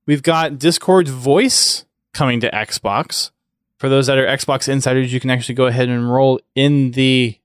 [0.06, 3.32] We've got Discord voice coming to Xbox.
[3.78, 7.38] For those that are Xbox insiders, you can actually go ahead and enroll in the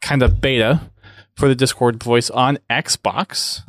[0.00, 0.90] kind of beta
[1.36, 3.62] for the Discord voice on Xbox.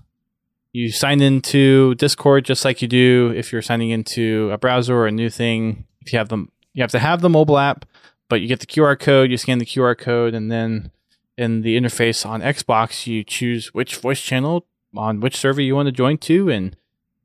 [0.75, 5.07] You sign into Discord just like you do if you're signing into a browser or
[5.07, 5.85] a new thing.
[6.01, 7.85] If you have them, you have to have the mobile app,
[8.27, 10.91] but you get the QR code, you scan the QR code, and then
[11.38, 15.85] in the interface on Xbox, you choose which voice channel on which server you want
[15.85, 16.75] to join to, and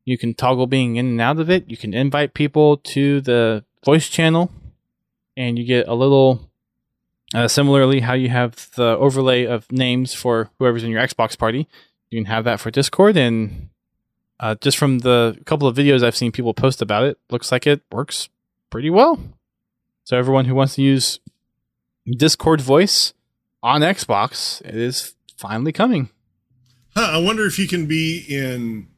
[0.04, 1.68] you can toggle being in and out of it.
[1.68, 4.52] You can invite people to the voice channel,
[5.36, 6.48] and you get a little.
[7.34, 11.68] Uh, similarly, how you have the overlay of names for whoever's in your Xbox party,
[12.10, 13.16] you can have that for Discord.
[13.16, 13.70] And
[14.38, 17.66] uh, just from the couple of videos I've seen people post about it, looks like
[17.66, 18.28] it works
[18.70, 19.18] pretty well.
[20.04, 21.20] So everyone who wants to use
[22.06, 23.12] Discord voice
[23.62, 26.10] on Xbox, it is finally coming.
[26.96, 28.88] Huh, I wonder if you can be in.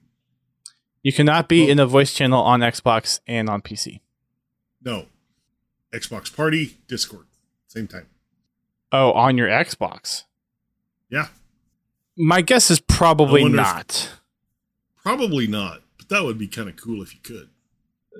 [1.03, 4.01] You cannot be in a voice channel on Xbox and on PC.
[4.83, 5.07] No,
[5.93, 7.27] Xbox Party Discord
[7.73, 8.07] same time.
[8.93, 10.25] Oh, on your Xbox.
[11.09, 11.29] Yeah,
[12.17, 14.11] My guess is probably if- not.
[15.03, 17.49] probably not, but that would be kind of cool if you could,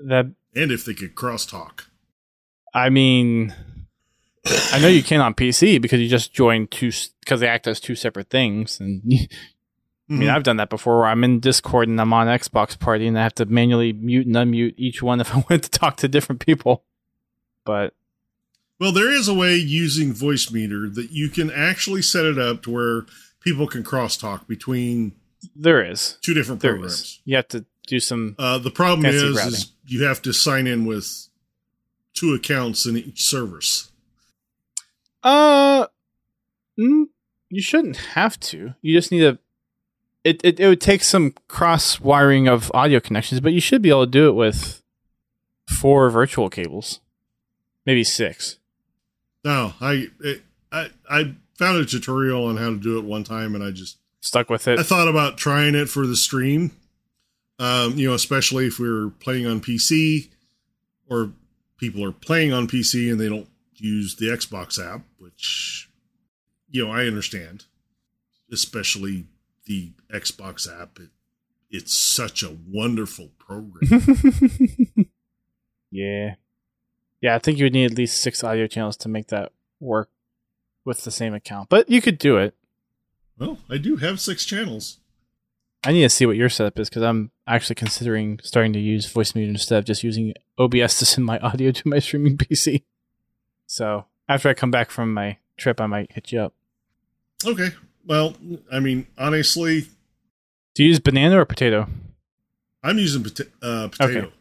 [0.05, 1.85] That and if they could crosstalk.
[2.73, 3.53] I mean,
[4.71, 6.91] I know you can on PC because you just join two
[7.21, 8.79] because they act as two separate things.
[8.79, 9.01] And
[10.09, 10.35] I mean, Mhm.
[10.35, 10.97] I've done that before.
[10.99, 14.27] Where I'm in Discord and I'm on Xbox Party, and I have to manually mute
[14.27, 16.83] and unmute each one if I want to talk to different people.
[17.63, 17.93] But
[18.79, 22.71] Well, there is a way using Voicemeeter that you can actually set it up to
[22.71, 23.05] where
[23.43, 25.13] people can crosstalk between
[25.55, 26.93] there is, two different there programs.
[26.93, 27.21] is.
[27.25, 28.35] You have to do some.
[28.39, 31.27] Uh, the problem is, is you have to sign in with
[32.13, 33.91] two accounts in each service.
[35.21, 35.87] Uh,
[36.79, 37.05] mm,
[37.49, 38.73] you shouldn't have to.
[38.81, 39.37] You just need a.
[40.23, 43.89] It, it it would take some cross wiring of audio connections, but you should be
[43.89, 44.81] able to do it with
[45.67, 47.01] four virtual cables,
[47.85, 48.57] maybe six.
[49.43, 53.55] No, I it, I I found a tutorial on how to do it one time,
[53.55, 54.79] and I just Stuck with it.
[54.79, 56.71] I thought about trying it for the stream.
[57.59, 60.29] Um, you know, especially if we're playing on PC
[61.09, 61.33] or
[61.75, 65.89] people are playing on PC and they don't use the Xbox app, which
[66.69, 67.65] you know I understand,
[68.49, 69.25] especially
[69.65, 70.99] the Xbox app.
[70.99, 71.09] It,
[71.69, 73.81] it's such a wonderful program.
[75.91, 76.35] yeah,
[77.19, 77.35] yeah.
[77.35, 80.09] I think you would need at least six audio channels to make that work
[80.85, 82.53] with the same account, but you could do it.
[83.37, 84.97] well, I do have six channels.
[85.85, 89.11] I need to see what your setup is because I'm actually considering starting to use
[89.11, 92.83] Voicemeeter instead of just using OBS to send my audio to my streaming PC.
[93.65, 96.53] So after I come back from my trip, I might hit you up.
[97.45, 97.71] Okay.
[98.05, 98.35] Well,
[98.71, 99.87] I mean, honestly,
[100.75, 101.87] Do you use banana or potato?
[102.81, 104.19] I'm using pota- uh, potato.
[104.19, 104.33] Okay.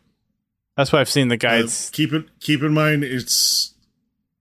[0.77, 1.91] That's what I've seen the Uh, guides.
[1.91, 3.75] keep it keep in mind it's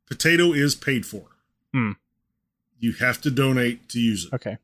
[0.07, 1.23] potato is paid for.
[1.73, 1.91] Hmm.
[2.79, 4.33] You have to donate to use it.
[4.33, 4.57] okay.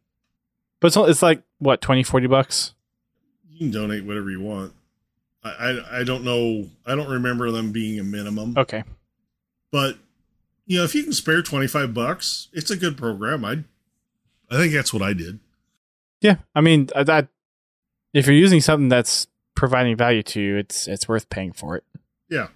[0.80, 2.74] But it's, it's like, what, 20, 40 bucks?
[3.50, 4.74] You can donate whatever you want.
[5.43, 6.67] I, I I don't know.
[6.86, 8.56] I don't remember them being a minimum.
[8.58, 8.84] Okay.
[9.72, 9.98] But
[10.65, 13.46] you know, if you can spare twenty five bucks, it's a good program.
[13.46, 13.63] I
[14.50, 15.39] I think that's what I did.
[16.22, 16.38] Yeah.
[16.56, 17.28] I mean, that
[18.13, 21.84] if you're using something that's providing value to you, it's it's worth paying for it.
[22.30, 22.48] Yeah.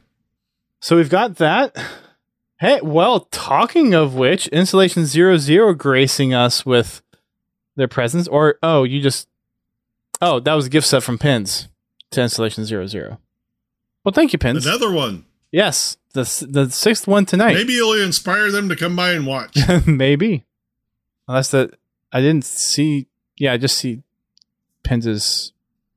[0.79, 1.75] So we've got that.
[2.61, 7.01] Hey, well, talking of which, Installation Zero Zero gracing us with
[7.75, 9.27] their presence, or oh, you just
[10.21, 11.69] oh, that was a gift set from Pins
[12.11, 13.19] to Installation Zero Zero.
[14.05, 14.63] Well, thank you, Pins.
[14.63, 15.25] Another one.
[15.51, 17.55] yes, the the sixth one tonight.
[17.55, 19.57] Maybe it'll inspire them to come by and watch.
[19.87, 20.45] Maybe.
[21.27, 21.71] Unless that
[22.11, 24.03] I didn't see yeah, I just see
[24.83, 25.51] Penz's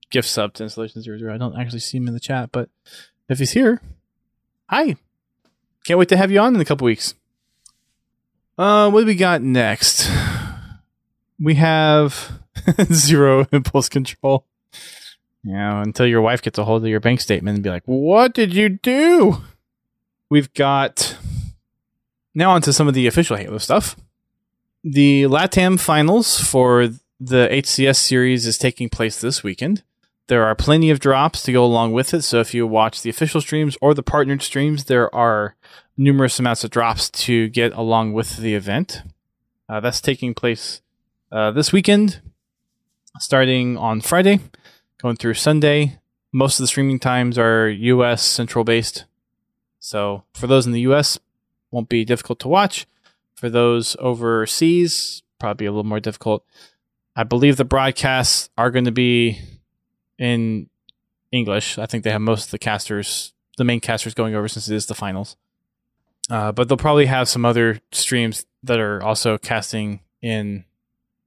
[0.08, 1.34] gift sub to installation zero zero.
[1.34, 2.70] I don't actually see him in the chat, but
[3.28, 3.82] if he's here,
[4.70, 4.96] hi.
[5.84, 7.14] Can't wait to have you on in a couple weeks.
[8.56, 10.10] Uh, what do we got next?
[11.38, 12.40] We have
[12.92, 14.46] zero impulse control.
[15.42, 17.82] You know, until your wife gets a hold of your bank statement and be like,
[17.84, 19.42] "What did you do?"
[20.30, 21.18] We've got
[22.34, 23.96] now onto some of the official Halo stuff.
[24.82, 26.88] The LATAM finals for
[27.20, 29.82] the HCS series is taking place this weekend.
[30.26, 32.22] There are plenty of drops to go along with it.
[32.22, 35.54] So if you watch the official streams or the partnered streams, there are
[35.96, 39.02] numerous amounts of drops to get along with the event.
[39.68, 40.80] Uh, that's taking place
[41.30, 42.20] uh, this weekend,
[43.18, 44.40] starting on Friday,
[45.00, 45.98] going through Sunday.
[46.32, 49.04] Most of the streaming times are US central based.
[49.78, 51.18] So for those in the US,
[51.70, 52.86] won't be difficult to watch.
[53.34, 56.44] For those overseas, probably a little more difficult.
[57.16, 59.40] I believe the broadcasts are going to be
[60.18, 60.68] in
[61.32, 61.78] English.
[61.78, 64.74] I think they have most of the casters, the main casters going over since it
[64.74, 65.36] is the finals.
[66.30, 70.64] Uh, but they'll probably have some other streams that are also casting in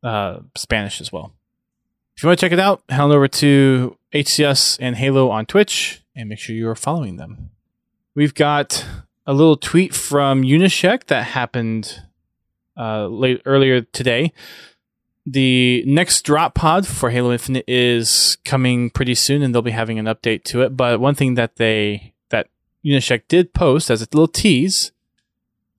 [0.04, 1.34] uh, Spanish as well.
[2.16, 5.46] If you want to check it out, head on over to HCS and Halo on
[5.46, 7.52] Twitch and make sure you are following them.
[8.16, 8.84] We've got
[9.28, 12.02] a little tweet from Unyshek that happened
[12.76, 14.34] uh, late earlier today.
[15.30, 20.00] The next drop pod for Halo Infinite is coming pretty soon, and they'll be having
[20.00, 20.78] an update to it.
[20.78, 22.48] But one thing that they that
[22.86, 24.94] Unyshek did post as a little tease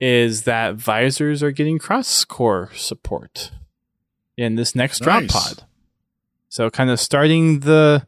[0.00, 3.52] is that visors are getting cross core support
[4.37, 5.64] in this next drop pod.
[6.50, 8.06] So kind of starting the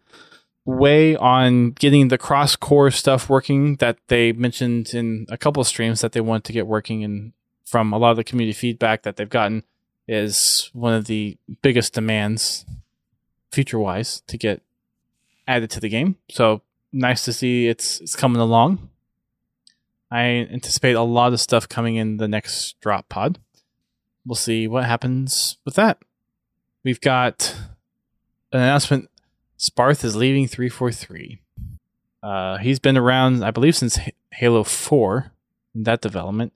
[0.67, 5.67] way on getting the cross core stuff working that they mentioned in a couple of
[5.67, 7.33] streams that they want to get working and
[7.65, 9.63] from a lot of the community feedback that they've gotten
[10.11, 12.65] is one of the biggest demands
[13.53, 14.61] feature wise to get
[15.47, 16.17] added to the game.
[16.29, 18.91] So nice to see it's it's coming along.
[20.11, 23.39] I anticipate a lot of stuff coming in the next drop pod.
[24.27, 25.99] We'll see what happens with that.
[26.83, 27.55] We've got
[28.53, 29.09] an announcement
[29.61, 31.41] Sparth is leaving 343.
[32.23, 33.99] Uh, he's been around, I believe, since
[34.33, 35.33] Halo 4
[35.75, 36.55] in that development.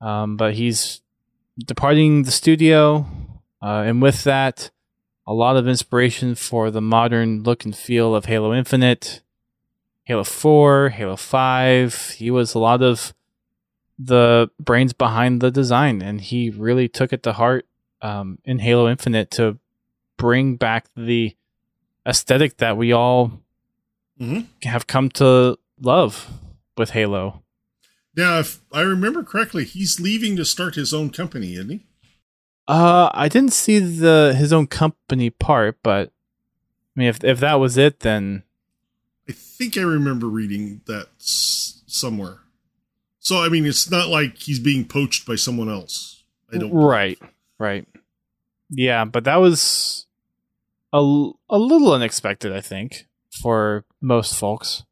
[0.00, 1.00] Um, but he's
[1.58, 3.06] departing the studio.
[3.62, 4.70] Uh, and with that,
[5.26, 9.22] a lot of inspiration for the modern look and feel of Halo Infinite,
[10.04, 12.10] Halo 4, Halo 5.
[12.18, 13.14] He was a lot of
[13.98, 17.66] the brains behind the design, and he really took it to heart
[18.02, 19.58] um, in Halo Infinite to
[20.18, 21.34] bring back the
[22.06, 23.40] aesthetic that we all
[24.20, 24.46] Mhm.
[24.64, 26.28] have come to love
[26.76, 27.42] with Halo.
[28.16, 31.86] Now, if I remember correctly, he's leaving to start his own company, isn't he?
[32.68, 36.12] Uh, I didn't see the his own company part, but
[36.96, 38.44] I mean, if if that was it, then
[39.28, 42.38] I think I remember reading that s- somewhere.
[43.18, 46.24] So, I mean, it's not like he's being poached by someone else.
[46.52, 46.72] I don't.
[46.72, 47.18] right,
[47.58, 47.86] right,
[48.70, 49.04] yeah.
[49.04, 50.06] But that was
[50.92, 50.98] a
[51.50, 53.06] a little unexpected, I think,
[53.42, 54.84] for most folks.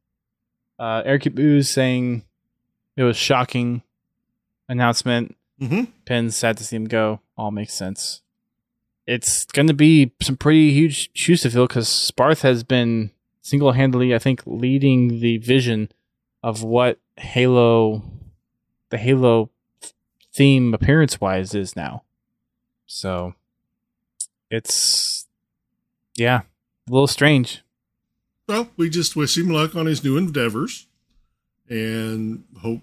[0.78, 2.24] Uh, Eric Booz saying
[2.96, 3.82] it was shocking
[4.68, 5.36] announcement.
[5.58, 7.20] hmm Penn's sad to see him go.
[7.36, 8.22] All makes sense.
[9.06, 13.72] It's going to be some pretty huge shoes to fill because Sparth has been single
[13.72, 15.90] handedly, I think, leading the vision
[16.42, 18.02] of what Halo,
[18.90, 19.50] the Halo
[20.32, 22.04] theme appearance wise is now.
[22.86, 23.34] So
[24.50, 25.26] it's,
[26.14, 26.42] yeah,
[26.88, 27.62] a little strange.
[28.48, 30.86] Well, we just wish him luck on his new endeavors
[31.72, 32.82] and hope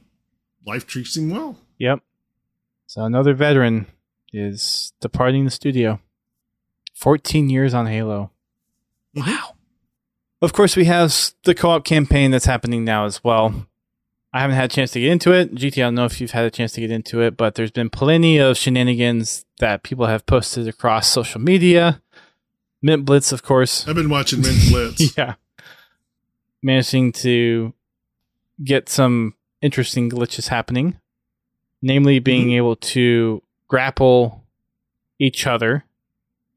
[0.66, 1.58] life treats him well.
[1.78, 2.02] Yep.
[2.88, 3.86] So another veteran
[4.34, 6.00] is departing the studio.
[6.96, 8.32] 14 years on Halo.
[9.14, 9.56] Wow.
[10.42, 13.68] Of course, we have the co op campaign that's happening now as well.
[14.34, 15.54] I haven't had a chance to get into it.
[15.56, 17.72] GT, I don't know if you've had a chance to get into it, but there's
[17.72, 22.02] been plenty of shenanigans that people have posted across social media.
[22.82, 23.88] Mint Blitz, of course.
[23.88, 25.16] I've been watching Mint Blitz.
[25.18, 25.36] yeah.
[26.62, 27.74] Managing to
[28.64, 30.98] get some interesting glitches happening,
[31.82, 34.44] namely being able to grapple
[35.20, 35.84] each other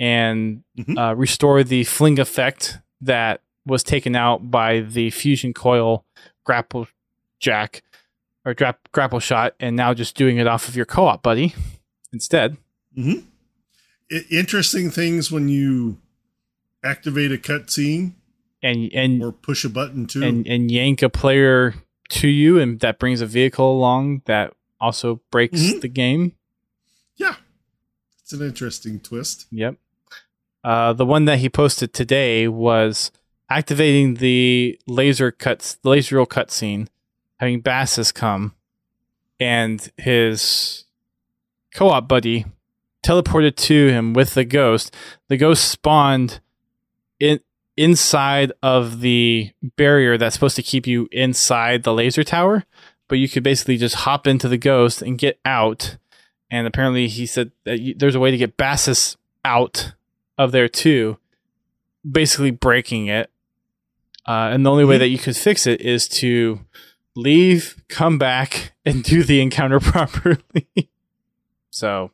[0.01, 0.97] and Mhm.
[0.99, 6.05] uh, restore the fling effect that was taken out by the fusion coil
[6.45, 6.89] grapple
[7.39, 7.83] jack
[8.45, 11.55] or gra- grapple shot, and now just doing it off of your co op buddy
[12.13, 12.57] instead.
[12.95, 13.21] hmm
[14.11, 15.99] I- interesting things when you
[16.85, 18.13] activate a cutscene
[18.63, 20.23] And and or push a button too.
[20.23, 21.75] and and yank a player
[22.13, 25.81] to you, and that brings a vehicle along that also breaks Mhm.
[25.81, 26.33] the game.
[27.17, 27.37] yeah,
[28.21, 29.47] it's an interesting twist.
[29.51, 29.77] Yep.
[30.65, 33.11] Uh, the one that he posted today was
[33.51, 36.89] activating the laser cuts, the laser cutscene,
[37.39, 38.55] having Bassus come,
[39.39, 40.85] and his
[41.75, 42.45] co-op buddy
[43.05, 44.95] teleported to him with the ghost.
[45.29, 46.41] The ghost spawned
[47.21, 47.41] in
[47.77, 52.65] inside of the barrier that's supposed to keep you inside the laser tower,
[53.09, 55.97] but you could basically just hop into the ghost and get out.
[56.51, 59.93] And apparently, he said that you, there's a way to get Bassus out
[60.39, 61.19] of there too,
[62.09, 63.31] basically breaking it.
[64.27, 66.61] Uh, and the only way that you could fix it is to
[67.17, 70.91] leave, come back, and do the encounter properly.
[71.71, 72.11] so,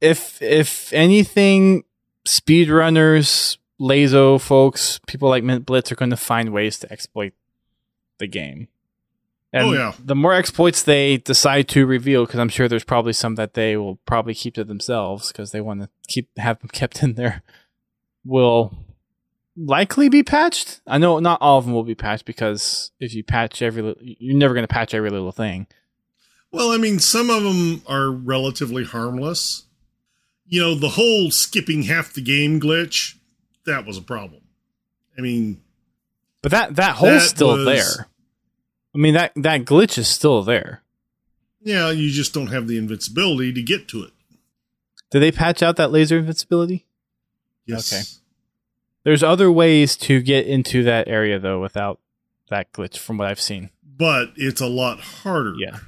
[0.00, 1.84] if if anything,
[2.26, 7.32] speedrunners, LASO folks, people like Mint Blitz are going to find ways to exploit
[8.18, 8.68] the game.
[9.54, 9.92] Oh, and Oh, yeah.
[10.02, 13.76] the more exploits they decide to reveal, because I'm sure there's probably some that they
[13.76, 17.42] will probably keep to themselves because they want to keep have them kept in there,
[18.24, 18.76] will
[19.56, 20.80] likely be patched.
[20.86, 24.36] I know not all of them will be patched because if you patch every, you're
[24.36, 25.66] never going to patch every little thing.
[26.50, 29.64] Well, I mean, some of them are relatively harmless.
[30.46, 33.14] You know, the whole skipping half the game glitch,
[33.66, 34.42] that was a problem.
[35.18, 35.60] I mean,
[36.42, 38.08] But that that hole's That still was- there.
[38.94, 40.82] I mean that that glitch is still there.
[41.62, 44.12] yeah, you just don't have the invincibility to get to it.
[45.10, 46.86] Did they patch out that laser invincibility?
[47.66, 47.92] Yes.
[47.92, 48.02] Okay.
[49.04, 52.00] There's other ways to get into that area though without
[52.50, 53.70] that glitch from what I've seen.
[53.84, 55.78] But it's a lot harder Yeah.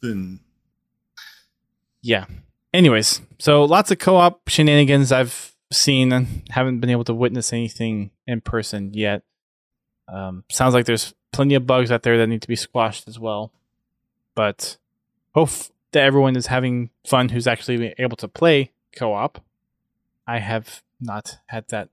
[0.00, 0.40] than
[2.02, 2.26] Yeah.
[2.72, 8.40] Anyways, so lots of co-op shenanigans I've seen haven't been able to witness anything in
[8.40, 9.22] person yet.
[10.08, 13.18] Um, sounds like there's plenty of bugs out there that need to be squashed as
[13.18, 13.52] well.
[14.34, 14.76] But
[15.34, 15.50] hope
[15.92, 19.42] that everyone is having fun who's actually able to play co-op.
[20.26, 21.88] I have not had that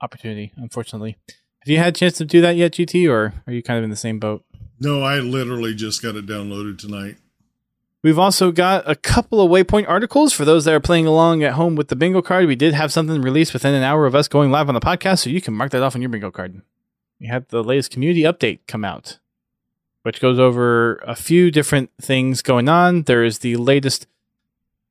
[0.00, 1.16] opportunity, unfortunately.
[1.60, 3.84] Have you had a chance to do that yet, GT, or are you kind of
[3.84, 4.44] in the same boat?
[4.78, 7.16] No, I literally just got it downloaded tonight.
[8.02, 11.52] We've also got a couple of Waypoint articles for those that are playing along at
[11.52, 12.46] home with the bingo card.
[12.46, 15.20] We did have something released within an hour of us going live on the podcast,
[15.20, 16.62] so you can mark that off on your bingo card.
[17.20, 19.18] We had the latest community update come out,
[20.02, 23.02] which goes over a few different things going on.
[23.02, 24.06] There is the latest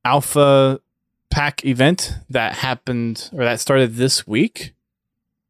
[0.04, 0.80] alpha
[1.30, 4.74] pack event that happened or that started this week.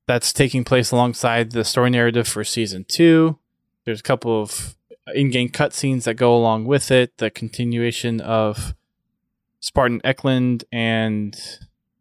[0.07, 3.39] That's taking place alongside the story narrative for season two.
[3.85, 4.77] There's a couple of
[5.15, 7.17] in-game cutscenes that go along with it.
[7.19, 8.75] The continuation of
[9.61, 11.39] Spartan Eklund and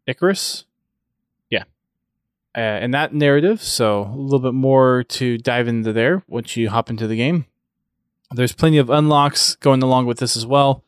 [0.06, 0.64] Icarus.
[1.50, 1.64] Yeah,
[2.56, 3.62] uh, and that narrative.
[3.62, 7.46] So a little bit more to dive into there once you hop into the game.
[8.32, 10.84] There's plenty of unlocks going along with this as well.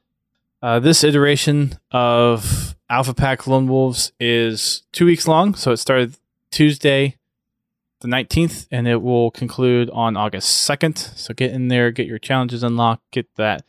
[0.62, 6.14] Uh, this iteration of Alpha Pack Lone Wolves is two weeks long, so it started
[6.52, 7.16] Tuesday,
[8.02, 10.98] the 19th, and it will conclude on August 2nd.
[11.16, 13.64] So get in there, get your challenges unlocked, get that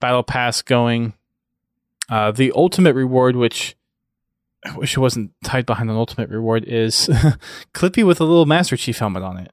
[0.00, 1.14] battle pass going.
[2.08, 3.76] Uh, the ultimate reward, which
[4.64, 7.08] I wish it wasn't tied behind an ultimate reward, is
[7.74, 9.52] Clippy with a little Master Chief helmet on it.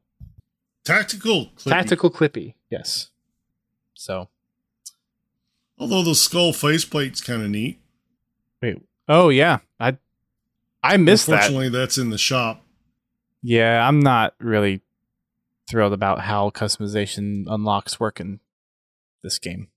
[0.84, 1.45] Tactical.
[1.55, 1.69] Clippy.
[1.69, 3.09] Tactical Clippy, yes.
[3.93, 4.29] So,
[5.79, 7.79] Although the skull faceplate's kind of neat.
[8.61, 8.81] wait.
[9.07, 9.59] Oh, yeah.
[9.79, 9.97] I
[10.81, 11.34] I missed that.
[11.34, 12.62] Unfortunately, that's in the shop.
[13.43, 14.81] Yeah, I'm not really
[15.69, 18.39] thrilled about how customization unlocks work in
[19.21, 19.67] this game.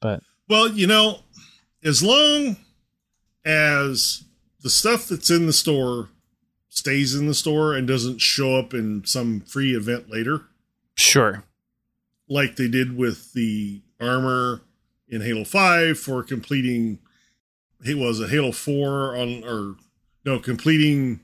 [0.00, 1.18] But Well, you know,
[1.82, 2.56] as long
[3.44, 4.24] as
[4.60, 6.08] the stuff that's in the store
[6.68, 10.46] stays in the store and doesn't show up in some free event later,
[10.96, 11.44] sure.
[12.28, 14.62] like they did with the armor
[15.08, 16.98] in Halo 5 for completing
[17.84, 19.76] it was a Halo 4 on or
[20.24, 21.20] no, completing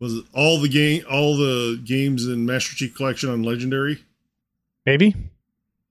[0.00, 4.02] was it all the game all the games in Master Chief Collection on Legendary?
[4.86, 5.14] Maybe?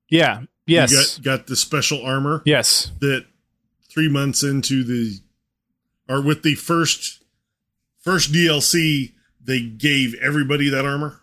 [0.10, 0.42] Yeah.
[0.66, 1.18] Yes.
[1.18, 2.92] You got, got the special armor yes.
[3.00, 3.26] that
[3.90, 5.20] three months into the
[6.08, 7.24] or with the first
[8.00, 11.22] first DLC they gave everybody that armor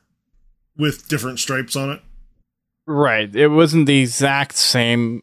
[0.77, 2.01] with different stripes on it.
[2.87, 3.35] Right.
[3.35, 5.23] It wasn't the exact same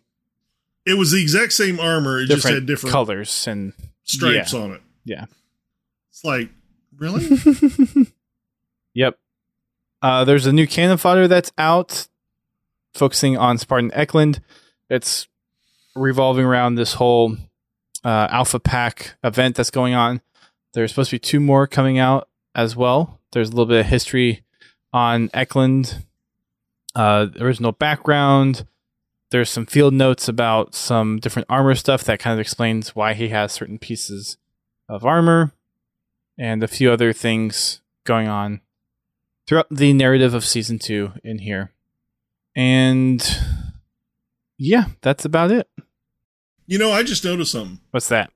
[0.86, 4.60] It was the exact same armor, it just had different colors and stripes yeah.
[4.60, 4.82] on it.
[5.06, 5.26] Yeah.
[6.12, 6.50] It's like,
[7.04, 8.06] really?
[8.94, 9.18] Yep.
[10.02, 12.08] Uh, there's a new Canon Fodder that's out,
[12.94, 14.42] focusing on Spartan Eklund.
[14.90, 15.28] It's
[15.96, 17.38] revolving around this whole
[18.04, 20.22] uh, Alpha Pack event that's going on.
[20.74, 23.20] There's supposed to be two more coming out as well.
[23.32, 24.44] There's a little bit of history
[24.92, 26.06] on Eklund,
[26.96, 28.68] uh, original background.
[29.32, 33.30] There's some field notes about some different armor stuff that kind of explains why he
[33.30, 34.38] has certain pieces
[34.88, 35.54] of armor.
[36.38, 38.62] And a few other things going on
[39.48, 41.72] throughout the narrative of season two in here.
[42.56, 43.26] And
[44.58, 45.68] yeah, that's about it.
[46.66, 47.80] You know, I just noticed something.
[47.92, 48.32] What's that?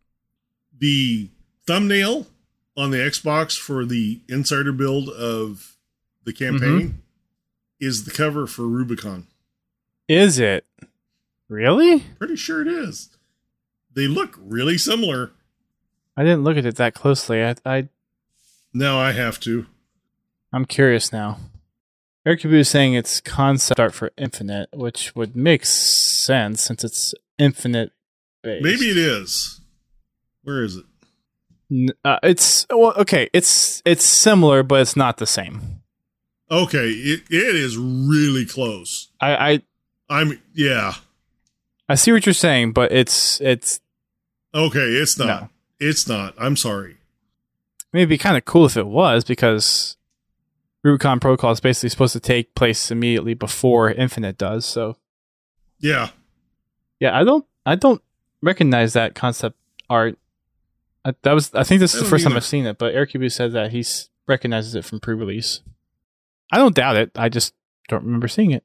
[0.77, 1.29] The
[1.65, 2.27] thumbnail
[2.75, 5.77] on the Xbox for the insider build of
[6.25, 6.97] the campaign mm-hmm.
[7.79, 9.27] is the cover for Rubicon.
[10.07, 10.65] Is it?
[11.49, 12.01] Really?
[12.19, 13.09] Pretty sure it is.
[13.93, 15.31] They look really similar.
[16.17, 17.43] I didn't look at it that closely.
[17.43, 17.89] I, I
[18.73, 19.67] Now I have to.
[20.51, 21.37] I'm curious now.
[22.25, 27.13] Eric Cabu is saying it's concept art for Infinite, which would make sense since it's
[27.37, 27.91] Infinite
[28.43, 28.63] based.
[28.63, 29.61] Maybe it is.
[30.43, 30.85] Where is it?
[32.03, 33.29] Uh, it's well, okay.
[33.31, 35.81] It's it's similar, but it's not the same.
[36.49, 39.11] Okay, it, it is really close.
[39.19, 39.61] I, I
[40.09, 40.95] I'm yeah.
[41.89, 43.81] I see what you're saying, but it's it's
[44.53, 45.27] Okay, it's not.
[45.41, 45.49] No.
[45.79, 46.33] It's not.
[46.39, 46.97] I'm sorry.
[47.81, 49.95] I mean, it'd be kind of cool if it was because
[50.83, 54.65] Rubicon Protocol is basically supposed to take place immediately before Infinite does.
[54.65, 54.97] So
[55.79, 56.09] Yeah.
[56.99, 58.01] yeah, I don't I don't
[58.41, 59.57] recognize that concept
[59.89, 60.17] art.
[61.05, 62.35] I, that was I think this is the don't first time.
[62.35, 63.85] I've seen it, but Eric Cabu said that he
[64.27, 65.61] recognizes it from pre-release.
[66.51, 67.11] I don't doubt it.
[67.15, 67.53] I just
[67.87, 68.63] don't remember seeing it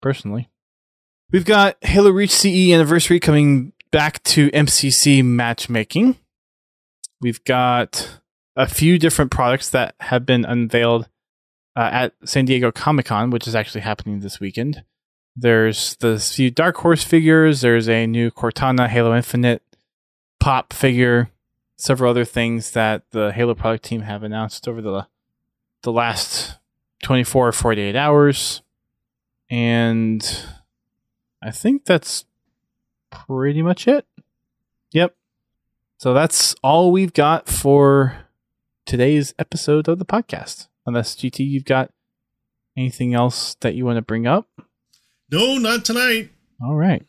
[0.00, 0.48] personally.
[1.30, 6.16] We've got Halo Reach CE anniversary coming back to MCC matchmaking.
[7.20, 8.20] We've got
[8.56, 11.08] a few different products that have been unveiled
[11.76, 14.84] uh, at San Diego Comic Con, which is actually happening this weekend.
[15.36, 17.60] There's the few Dark Horse figures.
[17.60, 19.62] There's a new Cortana Halo Infinite
[20.40, 21.30] pop figure.
[21.76, 25.06] Several other things that the Halo product team have announced over the
[25.82, 26.58] the last
[27.02, 28.60] 24 or 48 hours.
[29.48, 30.44] And
[31.42, 32.26] I think that's
[33.10, 34.06] pretty much it.
[34.92, 35.14] Yep.
[35.98, 38.26] So that's all we've got for
[38.86, 40.68] today's episode of the podcast.
[40.86, 41.92] Unless GT, you've got
[42.76, 44.48] anything else that you want to bring up?
[45.30, 46.30] No, not tonight.
[46.62, 47.04] All right.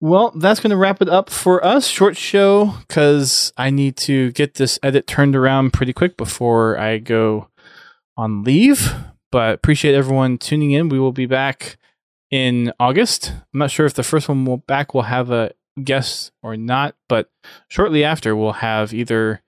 [0.00, 1.86] Well, that's going to wrap it up for us.
[1.86, 6.98] Short show because I need to get this edit turned around pretty quick before I
[6.98, 7.48] go
[8.16, 8.92] on leave.
[9.30, 10.88] But appreciate everyone tuning in.
[10.88, 11.78] We will be back
[12.32, 13.30] in August.
[13.52, 15.52] I'm not sure if the first one will back will have a
[15.84, 17.30] guest or not, but
[17.68, 19.42] shortly after we'll have either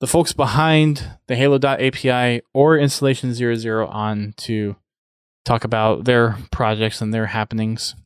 [0.00, 4.76] the folks behind the Halo.api or Installation 00 on to
[5.44, 7.96] talk about their projects and their happenings.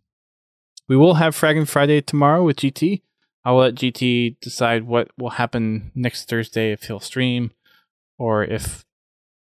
[0.89, 3.03] We will have Fragging Friday tomorrow with GT.
[3.45, 7.51] I'll let GT decide what will happen next Thursday if he'll stream
[8.19, 8.85] or if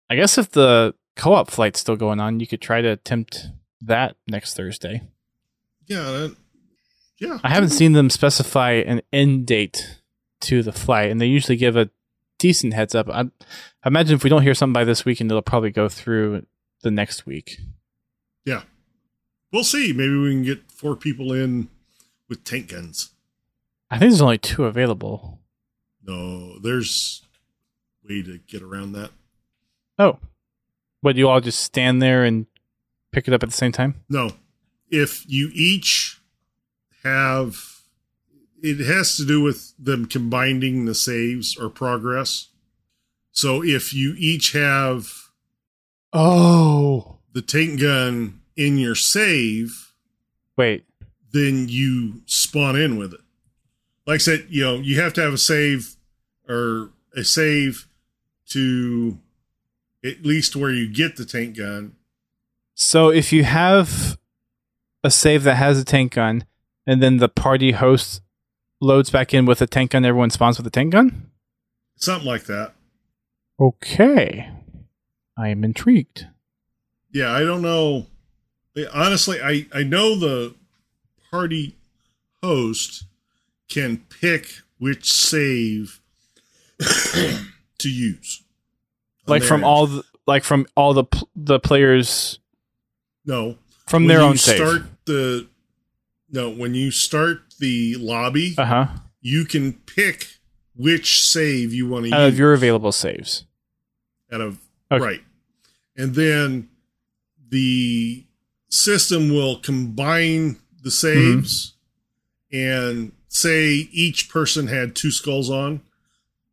[0.10, 3.50] I guess if the co-op flight's still going on, you could try to attempt
[3.82, 5.02] that next Thursday.
[5.88, 6.04] Yeah.
[6.04, 6.36] That,
[7.18, 7.40] yeah.
[7.44, 10.00] I haven't seen them specify an end date
[10.42, 11.90] to the flight, and they usually give a
[12.38, 13.10] decent heads up.
[13.10, 16.46] I, I imagine if we don't hear something by this weekend, it'll probably go through
[16.82, 17.60] the next week.
[18.44, 18.64] Yeah,
[19.52, 19.94] we'll see.
[19.94, 21.70] Maybe we can get four people in
[22.30, 23.12] with tank guns.
[23.90, 25.40] I think there's only two available.
[26.04, 27.24] No, there's
[28.08, 29.12] way to get around that.
[29.98, 30.20] Oh,
[31.02, 32.46] would you all just stand there and
[33.16, 33.96] pick it up at the same time?
[34.10, 34.32] No.
[34.90, 36.20] If you each
[37.04, 37.58] have
[38.62, 42.48] it has to do with them combining the saves or progress.
[43.32, 45.12] So if you each have
[46.14, 49.92] Oh, the tank gun in your save,
[50.58, 50.86] wait.
[51.32, 53.20] then you spawn in with it.
[54.08, 55.96] Like I said, you know, you have to have a save
[56.48, 57.88] or a save
[58.52, 59.20] to
[60.04, 61.96] at least where you get the tank gun.
[62.76, 64.18] So if you have
[65.04, 66.46] a save that has a tank gun,
[66.86, 68.22] and then the party host
[68.82, 71.32] loads back in with a tank gun, everyone spawns with a tank gun.
[71.96, 72.74] Something like that.
[73.60, 74.50] Okay,
[75.38, 76.28] I am intrigued.
[77.12, 78.08] Yeah, I don't know.
[78.94, 80.54] Honestly, I I know the
[81.32, 81.78] party
[82.44, 83.06] host
[83.70, 84.48] can pick
[84.80, 86.02] which save
[86.80, 88.44] to use.
[89.28, 89.66] Like from end.
[89.66, 91.06] all, the, like from all the
[91.36, 92.40] the players
[93.26, 93.58] no
[93.88, 94.58] from when their own save.
[94.58, 95.48] start the
[96.30, 98.88] no when you start the lobby, Uh huh.
[99.22, 100.28] you can pick
[100.76, 103.46] which save you want to Out use of your available saves.
[104.32, 104.60] out of
[104.92, 105.04] Okay.
[105.04, 105.22] right,
[105.96, 106.70] and then
[107.50, 108.24] the
[108.70, 111.74] system will combine the saves
[112.52, 115.82] and say each person had two skulls on.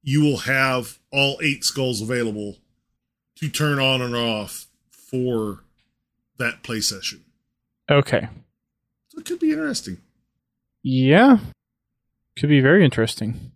[0.02, 2.56] You will have all eight skulls available
[3.36, 5.60] to turn on and off for
[6.42, 7.24] that play session.
[7.90, 8.28] Okay.
[9.08, 9.98] So it could be interesting.
[10.82, 11.38] Yeah.
[12.38, 13.52] Could be very interesting.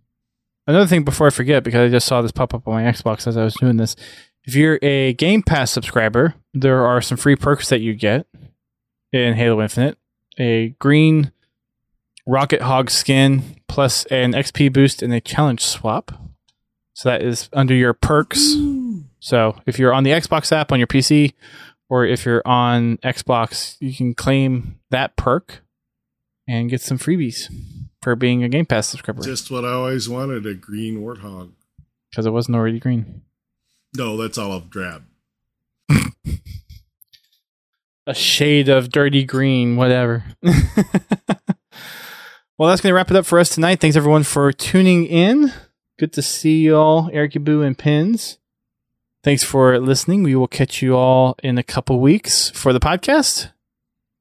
[0.67, 3.27] another thing before I forget, because I just saw this pop up on my Xbox
[3.27, 3.97] as I was doing this.
[4.45, 8.27] If you're a Game Pass subscriber, there are some free perks that you get
[9.13, 9.99] in Halo Infinite.
[10.39, 11.33] A green
[12.27, 16.13] Rocket Hog skin plus an XP boost and a challenge swap.
[16.95, 18.55] So that is under your perks.
[19.21, 21.35] So if you're on the Xbox app on your PC,
[21.89, 25.63] or if you're on Xbox, you can claim that perk
[26.49, 27.53] and get some freebies
[28.03, 29.23] for being a Game Pass subscriber.
[29.23, 31.51] Just what I always wanted a green warthog.
[32.11, 33.23] Because it wasn't already green.
[33.97, 35.05] No, that's olive drab.
[38.07, 40.25] a shade of dirty green, whatever.
[40.43, 40.55] well,
[42.69, 43.81] that's going to wrap it up for us tonight.
[43.81, 45.53] Thanks everyone for tuning in.
[45.99, 48.39] Good to see you all, Eric Boo and Pins.
[49.27, 50.23] Thanks for listening.
[50.23, 53.51] We will catch you all in a couple weeks for the podcast.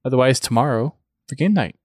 [0.04, 0.96] Otherwise, tomorrow
[1.30, 1.76] for game night.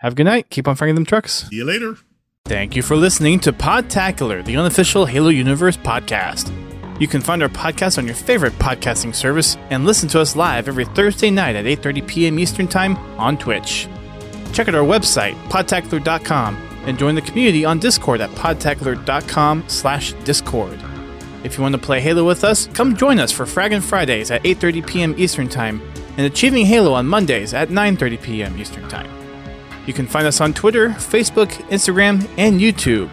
[0.00, 0.50] Have a good night.
[0.50, 1.48] Keep on firing them trucks.
[1.48, 1.96] See you later.
[2.44, 6.52] Thank you for listening to Podtacular, the unofficial Halo Universe podcast.
[7.00, 10.68] You can find our podcast on your favorite podcasting service and listen to us live
[10.68, 12.38] every Thursday night at 8:30 p.m.
[12.38, 13.88] Eastern Time on Twitch.
[14.52, 20.93] Check out our website, podtacular.com, and join the community on Discord at podtacular.com/discord.
[21.44, 24.42] If you want to play Halo with us, come join us for Fraggin' Fridays at
[24.44, 25.14] 8:30 p.m.
[25.18, 25.82] Eastern Time
[26.16, 28.58] and Achieving Halo on Mondays at 9:30 p.m.
[28.58, 29.10] Eastern Time.
[29.86, 33.10] You can find us on Twitter, Facebook, Instagram, and YouTube.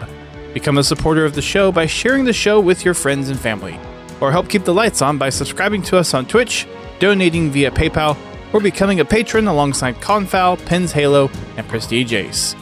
[0.54, 3.78] Become a supporter of the show by sharing the show with your friends and family,
[4.20, 6.66] or help keep the lights on by subscribing to us on Twitch,
[7.00, 8.16] donating via PayPal,
[8.54, 12.56] or becoming a patron alongside Confal, Pins Halo, and Prestige Ace.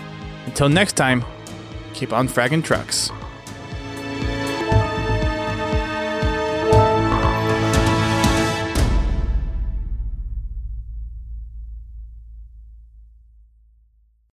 [0.47, 1.25] Until next time,
[1.95, 3.13] keep on fragging trucks.